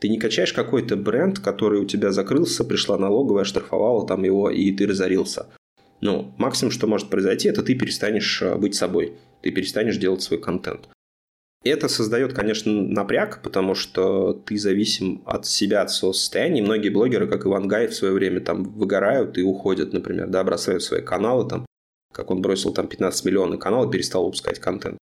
[0.01, 4.71] Ты не качаешь какой-то бренд, который у тебя закрылся, пришла налоговая, штрафовала там его, и
[4.71, 5.47] ты разорился.
[6.01, 10.41] Ну, максимум, что может произойти, это ты перестанешь э, быть собой ты перестанешь делать свой
[10.41, 10.89] контент.
[11.65, 16.63] Это создает, конечно, напряг, потому что ты зависим от себя, от своего состояния.
[16.63, 20.83] Многие блогеры, как Иван Гай, в свое время там выгорают и уходят, например, да, бросают
[20.83, 21.67] свои каналы, там,
[22.13, 24.99] как он бросил там 15 миллионов каналов и перестал выпускать контент.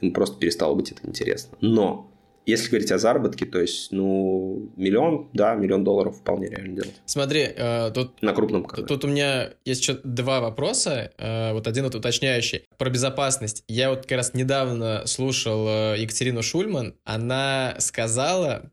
[0.00, 1.56] Ему просто перестало быть это интересно.
[1.60, 2.12] Но
[2.48, 6.94] если говорить о заработке, то есть, ну, миллион, да, миллион долларов вполне реально делать.
[7.04, 8.22] Смотри, э, тут...
[8.22, 8.88] На крупном канале.
[8.88, 11.12] Тут, у меня есть еще два вопроса.
[11.18, 12.64] Э, вот один вот уточняющий.
[12.78, 13.64] Про безопасность.
[13.68, 16.94] Я вот как раз недавно слушал э, Екатерину Шульман.
[17.04, 18.72] Она сказала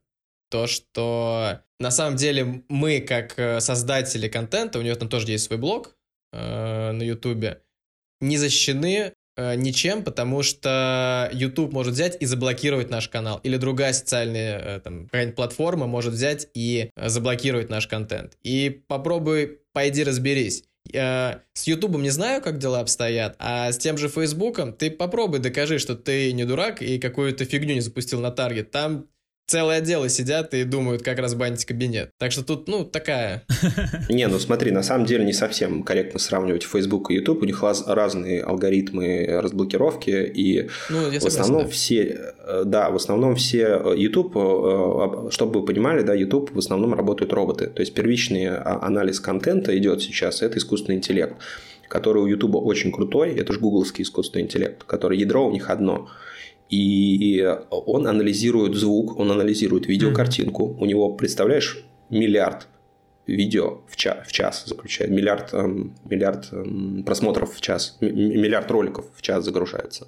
[0.49, 5.47] то, что на самом деле мы, как э, создатели контента, у нее там тоже есть
[5.47, 5.97] свой блог
[6.31, 7.61] э, на Ютубе,
[8.21, 13.39] не защищены ничем, потому что YouTube может взять и заблокировать наш канал.
[13.43, 18.37] Или другая социальная э, там, платформа может взять и э, заблокировать наш контент.
[18.43, 20.63] И попробуй, пойди разберись.
[20.91, 25.79] С Ютубом не знаю, как дела обстоят, а с тем же Фейсбуком ты попробуй докажи,
[25.79, 28.69] что ты не дурак и какую-то фигню не запустил на таргет.
[28.69, 29.07] Там
[29.47, 32.11] целые отделы сидят и думают, как разбанить кабинет.
[32.17, 33.43] Так что тут, ну, такая...
[34.09, 37.43] Не, ну смотри, на самом деле не совсем корректно сравнивать Facebook и YouTube.
[37.43, 42.33] У них разные алгоритмы разблокировки, и ну, в основном все...
[42.39, 46.93] Э, да, в основном все э, YouTube, э, чтобы вы понимали, да, YouTube в основном
[46.93, 47.67] работают роботы.
[47.67, 51.35] То есть первичный а, анализ контента идет сейчас, это искусственный интеллект,
[51.87, 56.09] который у YouTube очень крутой, это же гугловский искусственный интеллект, который ядро у них одно–
[56.69, 60.75] и он анализирует звук, он анализирует видеокартинку.
[60.79, 62.67] У него, представляешь, миллиард
[63.27, 69.05] видео в час, в час заключает, миллиард, эм, миллиард эм, просмотров в час, миллиард роликов
[69.15, 70.07] в час загружается.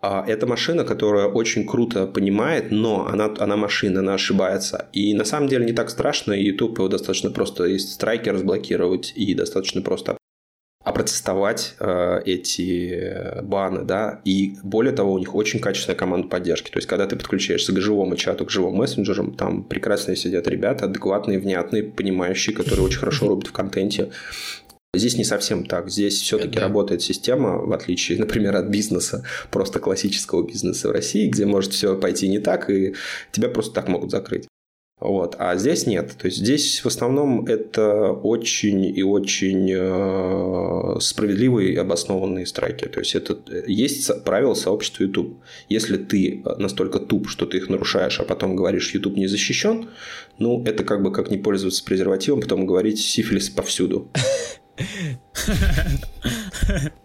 [0.00, 4.88] А это машина, которая очень круто понимает, но она, она машина, она ошибается.
[4.92, 9.32] И на самом деле не так страшно, YouTube его достаточно просто есть страйки разблокировать, и
[9.34, 10.16] достаточно просто
[10.84, 16.70] опротестовать э, эти баны, да, и более того, у них очень качественная команда поддержки.
[16.70, 20.86] То есть, когда ты подключаешься к живому чату, к живым мессенджерам, там прекрасные сидят ребята,
[20.86, 24.10] адекватные, внятные, понимающие, которые очень хорошо рубят в контенте.
[24.94, 25.88] Здесь не совсем так.
[25.88, 26.62] Здесь все-таки да.
[26.62, 31.96] работает система, в отличие, например, от бизнеса, просто классического бизнеса в России, где может все
[31.96, 32.94] пойти не так, и
[33.30, 34.48] тебя просто так могут закрыть.
[35.02, 35.34] Вот.
[35.40, 36.12] А здесь нет.
[36.16, 42.86] То есть здесь в основном это очень и очень э, справедливые и обоснованные страйки.
[42.86, 43.36] То есть это
[43.66, 45.38] есть правила сообщества YouTube.
[45.68, 49.88] Если ты настолько туп, что ты их нарушаешь, а потом говоришь, YouTube не защищен,
[50.38, 54.08] ну, это как бы как не пользоваться презервативом, потом говорить сифилис повсюду.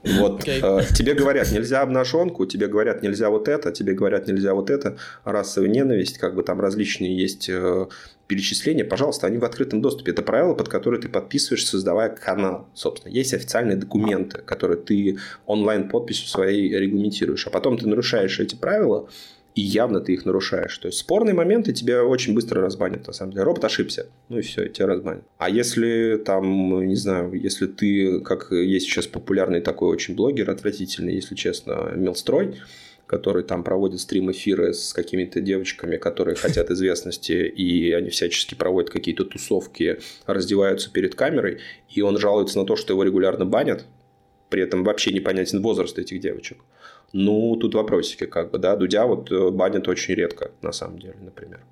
[0.04, 0.48] Вот.
[0.48, 4.98] Э, тебе говорят, нельзя обнаженку, тебе говорят, нельзя вот это, тебе говорят, нельзя вот это,
[5.24, 7.88] расовая ненависть, как бы там различные есть э,
[8.28, 10.12] перечисления, пожалуйста, они в открытом доступе.
[10.12, 13.12] Это правила, под которые ты подписываешь, создавая канал, собственно.
[13.12, 17.48] Есть официальные документы, которые ты онлайн-подписью своей регламентируешь.
[17.48, 19.10] А потом ты нарушаешь эти правила,
[19.58, 20.78] и явно ты их нарушаешь.
[20.78, 23.44] То есть спорные моменты тебя очень быстро разбанят, на самом деле.
[23.44, 25.24] Робот ошибся, ну и все, тебя разбанят.
[25.40, 31.16] А если там, не знаю, если ты, как есть сейчас популярный такой очень блогер, отвратительный,
[31.16, 32.58] если честно, Милстрой,
[33.08, 39.26] который там проводит стрим-эфиры с какими-то девочками, которые хотят известности, и они всячески проводят какие-то
[39.26, 39.98] тусовки,
[40.28, 43.86] раздеваются перед камерой, и он жалуется на то, что его регулярно банят,
[44.50, 46.60] при этом вообще непонятен возраст этих девочек.
[47.14, 48.76] Ну, тут вопросики, как бы, да.
[48.76, 51.64] Дудя вот э, банят очень редко, на самом деле, например.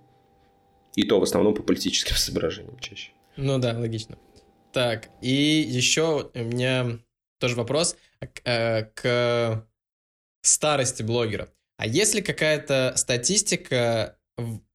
[0.95, 3.11] И то в основном по политическим соображениям чаще.
[3.35, 4.17] Ну да, логично.
[4.71, 6.99] Так, и еще у меня
[7.39, 9.67] тоже вопрос к, э, к
[10.41, 11.49] старости блогера.
[11.77, 14.17] А есть ли какая-то статистика,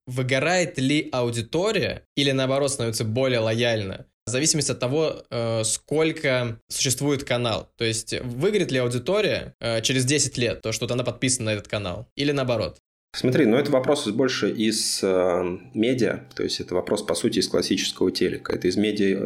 [0.07, 7.25] выгорает ли аудитория или наоборот становится более лояльна в зависимости от того, э, сколько существует
[7.25, 7.69] канал.
[7.77, 11.69] То есть выиграет ли аудитория э, через 10 лет, то, что она подписана на этот
[11.69, 12.79] канал, или наоборот?
[13.13, 17.49] Смотри, ну это вопрос больше из э, медиа, то есть это вопрос, по сути, из
[17.49, 18.55] классического телека.
[18.55, 19.19] Это из медиа,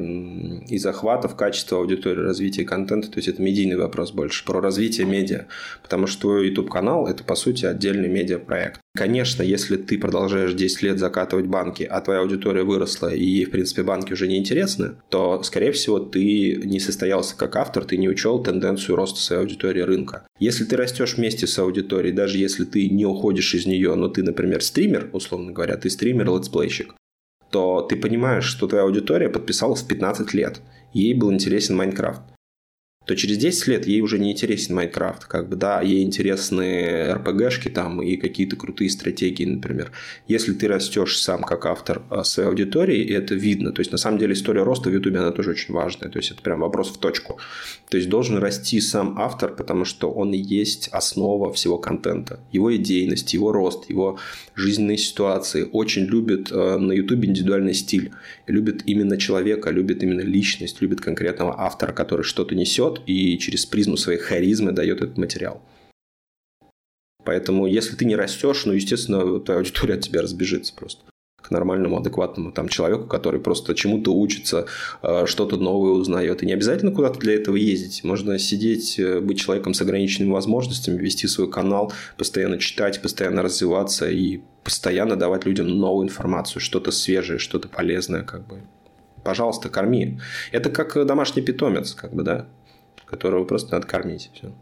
[0.68, 5.46] из захватов, качества аудитории, развития контента, то есть это медийный вопрос больше, про развитие медиа.
[5.82, 8.80] Потому что YouTube-канал– это, по сути, отдельный медиапроект.
[8.96, 13.50] Конечно, если ты продолжаешь 10 лет закатывать банки, а твоя аудитория выросла и ей, в
[13.50, 18.08] принципе, банки уже не интересны, то, скорее всего, ты не состоялся как автор, ты не
[18.08, 20.26] учел тенденцию роста своей аудитории рынка.
[20.38, 24.22] Если ты растешь вместе с аудиторией, даже если ты не уходишь из нее, но ты,
[24.22, 26.94] например, стример, условно говоря, ты стример, летсплейщик,
[27.50, 30.60] то ты понимаешь, что твоя аудитория подписалась в 15 лет,
[30.92, 32.33] ей был интересен Майнкрафт
[33.04, 35.24] то через 10 лет ей уже не интересен Майнкрафт.
[35.26, 39.92] Как бы, да, ей интересны РПГшки там и какие-то крутые стратегии, например.
[40.26, 43.72] Если ты растешь сам как автор а, своей аудитории, это видно.
[43.72, 46.10] То есть, на самом деле, история роста в Ютубе, она тоже очень важная.
[46.10, 47.38] То есть, это прям вопрос в точку.
[47.90, 52.40] То есть, должен расти сам автор, потому что он и есть основа всего контента.
[52.52, 54.18] Его идейность, его рост, его
[54.54, 55.68] жизненные ситуации.
[55.72, 58.12] Очень любит э, на Ютубе индивидуальный стиль.
[58.46, 63.66] Любит именно человека, любит именно личность, любит конкретного автора, который что-то несет, берет и через
[63.66, 65.62] призму своей харизмы дает этот материал.
[67.24, 71.02] Поэтому, если ты не растешь, ну, естественно, твоя аудитория от тебя разбежится просто
[71.36, 74.66] к нормальному, адекватному там, человеку, который просто чему-то учится,
[75.02, 76.42] э, что-то новое узнает.
[76.42, 78.02] И не обязательно куда-то для этого ездить.
[78.02, 84.08] Можно сидеть, э, быть человеком с ограниченными возможностями, вести свой канал, постоянно читать, постоянно развиваться
[84.08, 88.62] и постоянно давать людям новую информацию, что-то свежее, что-то полезное, как бы.
[89.22, 90.18] Пожалуйста, корми.
[90.50, 92.48] Это как домашний питомец, как бы, да
[93.06, 94.30] которого просто надо кормить.
[94.34, 94.52] Все.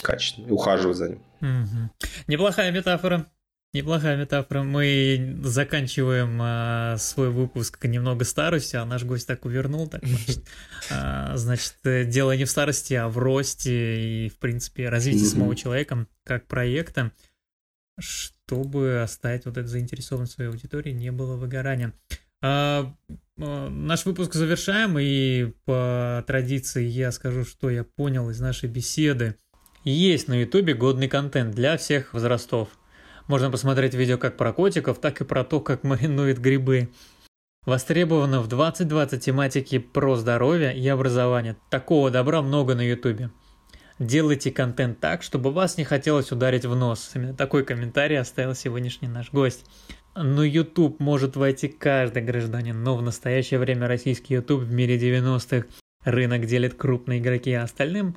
[0.00, 0.52] Качественно.
[0.52, 1.22] Ухаживать за ним.
[1.40, 2.08] Угу.
[2.28, 3.26] Неплохая метафора.
[3.74, 4.64] Неплохая метафора.
[4.64, 9.88] Мы заканчиваем а, свой выпуск немного старостью, а наш гость так увернул.
[9.88, 10.44] Так, значит,
[10.90, 11.76] а, значит,
[12.10, 17.12] дело не в старости, а в росте и, в принципе, развитии самого человека как проекта,
[17.98, 21.94] чтобы оставить вот эту заинтересованность своей аудитории, не было выгорания.
[22.42, 22.92] А,
[23.40, 29.36] а, наш выпуск завершаем, и по традиции я скажу, что я понял из нашей беседы.
[29.84, 32.68] Есть на ютубе годный контент для всех возрастов.
[33.28, 36.90] Можно посмотреть видео как про котиков, так и про то, как маринуют грибы.
[37.64, 41.56] Востребовано в 2020 тематике про здоровье и образование.
[41.70, 43.30] Такого добра много на ютубе.
[44.00, 47.12] Делайте контент так, чтобы вас не хотелось ударить в нос.
[47.14, 49.64] Именно такой комментарий оставил сегодняшний наш гость.
[50.14, 55.66] Но YouTube может войти каждый гражданин, но в настоящее время российский YouTube в мире 90-х
[56.04, 58.16] рынок делит крупные игроки, а остальным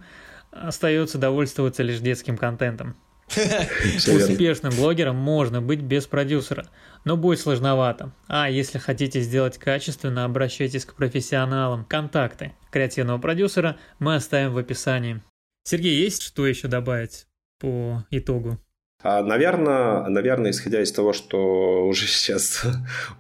[0.51, 2.95] остается довольствоваться лишь детским контентом.
[3.27, 6.67] Успешным блогером можно быть без продюсера,
[7.05, 8.13] но будет сложновато.
[8.27, 11.85] А если хотите сделать качественно, обращайтесь к профессионалам.
[11.85, 15.21] Контакты креативного продюсера мы оставим в описании.
[15.63, 17.25] Сергей, есть что еще добавить
[17.59, 18.59] по итогу?
[19.05, 22.63] Наверное, наверное, исходя из того, что уже сейчас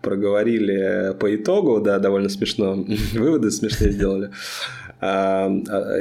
[0.01, 2.83] проговорили по итогу, да, довольно смешно,
[3.13, 4.31] выводы смешные сделали.
[5.01, 5.99] А, а,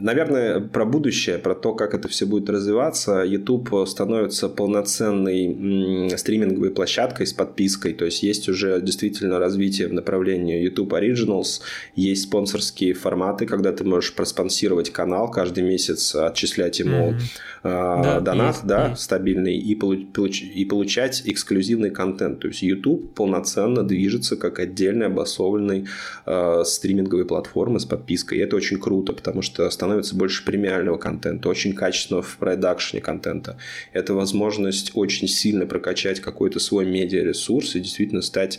[0.00, 3.22] наверное, про будущее, про то, как это все будет развиваться.
[3.22, 7.92] YouTube становится полноценной стриминговой площадкой с подпиской.
[7.92, 11.60] То есть есть уже действительно развитие в направлении YouTube Originals.
[11.96, 17.20] Есть спонсорские форматы, когда ты можешь проспонсировать канал, каждый месяц отчислять ему mm-hmm.
[17.66, 19.02] Да, донат, есть, да, есть.
[19.02, 22.40] стабильный, и, получ, и получать эксклюзивный контент.
[22.40, 25.86] То есть YouTube полноценно движется как отдельный обособленный
[26.26, 28.38] э, стриминговой платформы с подпиской.
[28.38, 33.56] И это очень круто, потому что становится больше премиального контента, очень качественного в продакшене контента.
[33.92, 38.58] Это возможность очень сильно прокачать какой-то свой медиаресурс и действительно стать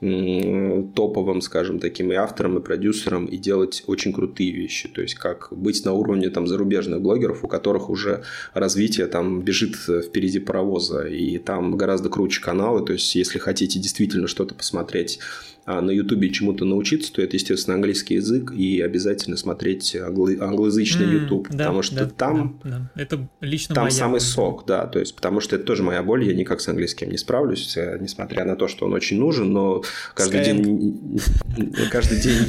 [0.00, 4.88] м- топовым, скажем, таким и автором, и продюсером, и делать очень крутые вещи.
[4.88, 8.22] То есть, как быть на уровне там, зарубежных блогеров, у которых уже
[8.52, 12.84] развитие там бежит впереди паровоза, и там гораздо круче каналы.
[12.84, 15.20] То есть, если хотите действительно что-то посмотреть
[15.66, 21.06] а на Ютубе чему-то научиться, то это, естественно, английский язык и обязательно смотреть англо- англоязычный
[21.06, 23.02] YouTube, mm, потому что да, там, да, да.
[23.02, 24.20] это лично там моя самый боль.
[24.20, 27.16] сок, да, то есть потому что это тоже моя боль, я никак с английским не
[27.16, 29.82] справлюсь, э, несмотря на то, что он очень нужен, но
[30.14, 30.62] каждый Skyeng.
[30.62, 32.40] день, каждый день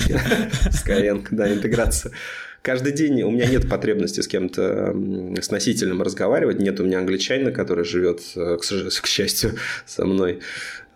[0.72, 2.12] Skyeng, да, интеграция
[2.66, 4.92] каждый день у меня нет потребности с кем-то,
[5.40, 6.60] с носителем разговаривать.
[6.60, 8.58] Нет у меня англичанина, который живет, э,
[9.02, 9.52] к счастью,
[9.86, 10.40] со мной.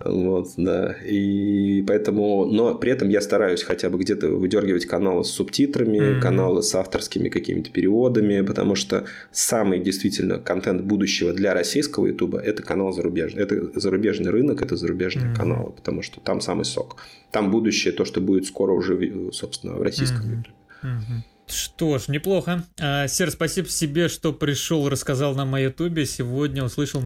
[0.03, 0.95] Вот, да.
[1.05, 6.21] И поэтому, но при этом я стараюсь хотя бы где-то выдергивать каналы с субтитрами, mm-hmm.
[6.21, 12.63] каналы с авторскими какими-то переводами, потому что самый действительно контент будущего для российского Ютуба это
[12.63, 13.43] канал зарубежный.
[13.43, 15.37] Это зарубежный рынок, это зарубежные mm-hmm.
[15.37, 16.95] каналы, потому что там самый сок.
[17.29, 20.37] Там будущее, то, что будет скоро уже, собственно, в российском mm-hmm.
[20.37, 20.55] Ютубе.
[20.81, 21.38] Mm-hmm.
[21.49, 22.63] Что ж, неплохо.
[22.79, 26.05] А, Сер, спасибо себе, что пришел, рассказал нам о Ютубе.
[26.05, 27.03] Сегодня услышал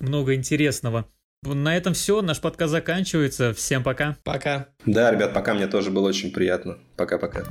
[0.00, 1.06] много интересного.
[1.42, 3.52] На этом все, наш подкаст заканчивается.
[3.52, 4.16] Всем пока.
[4.22, 4.68] Пока.
[4.86, 6.78] Да, ребят, пока мне тоже было очень приятно.
[6.96, 7.44] Пока-пока.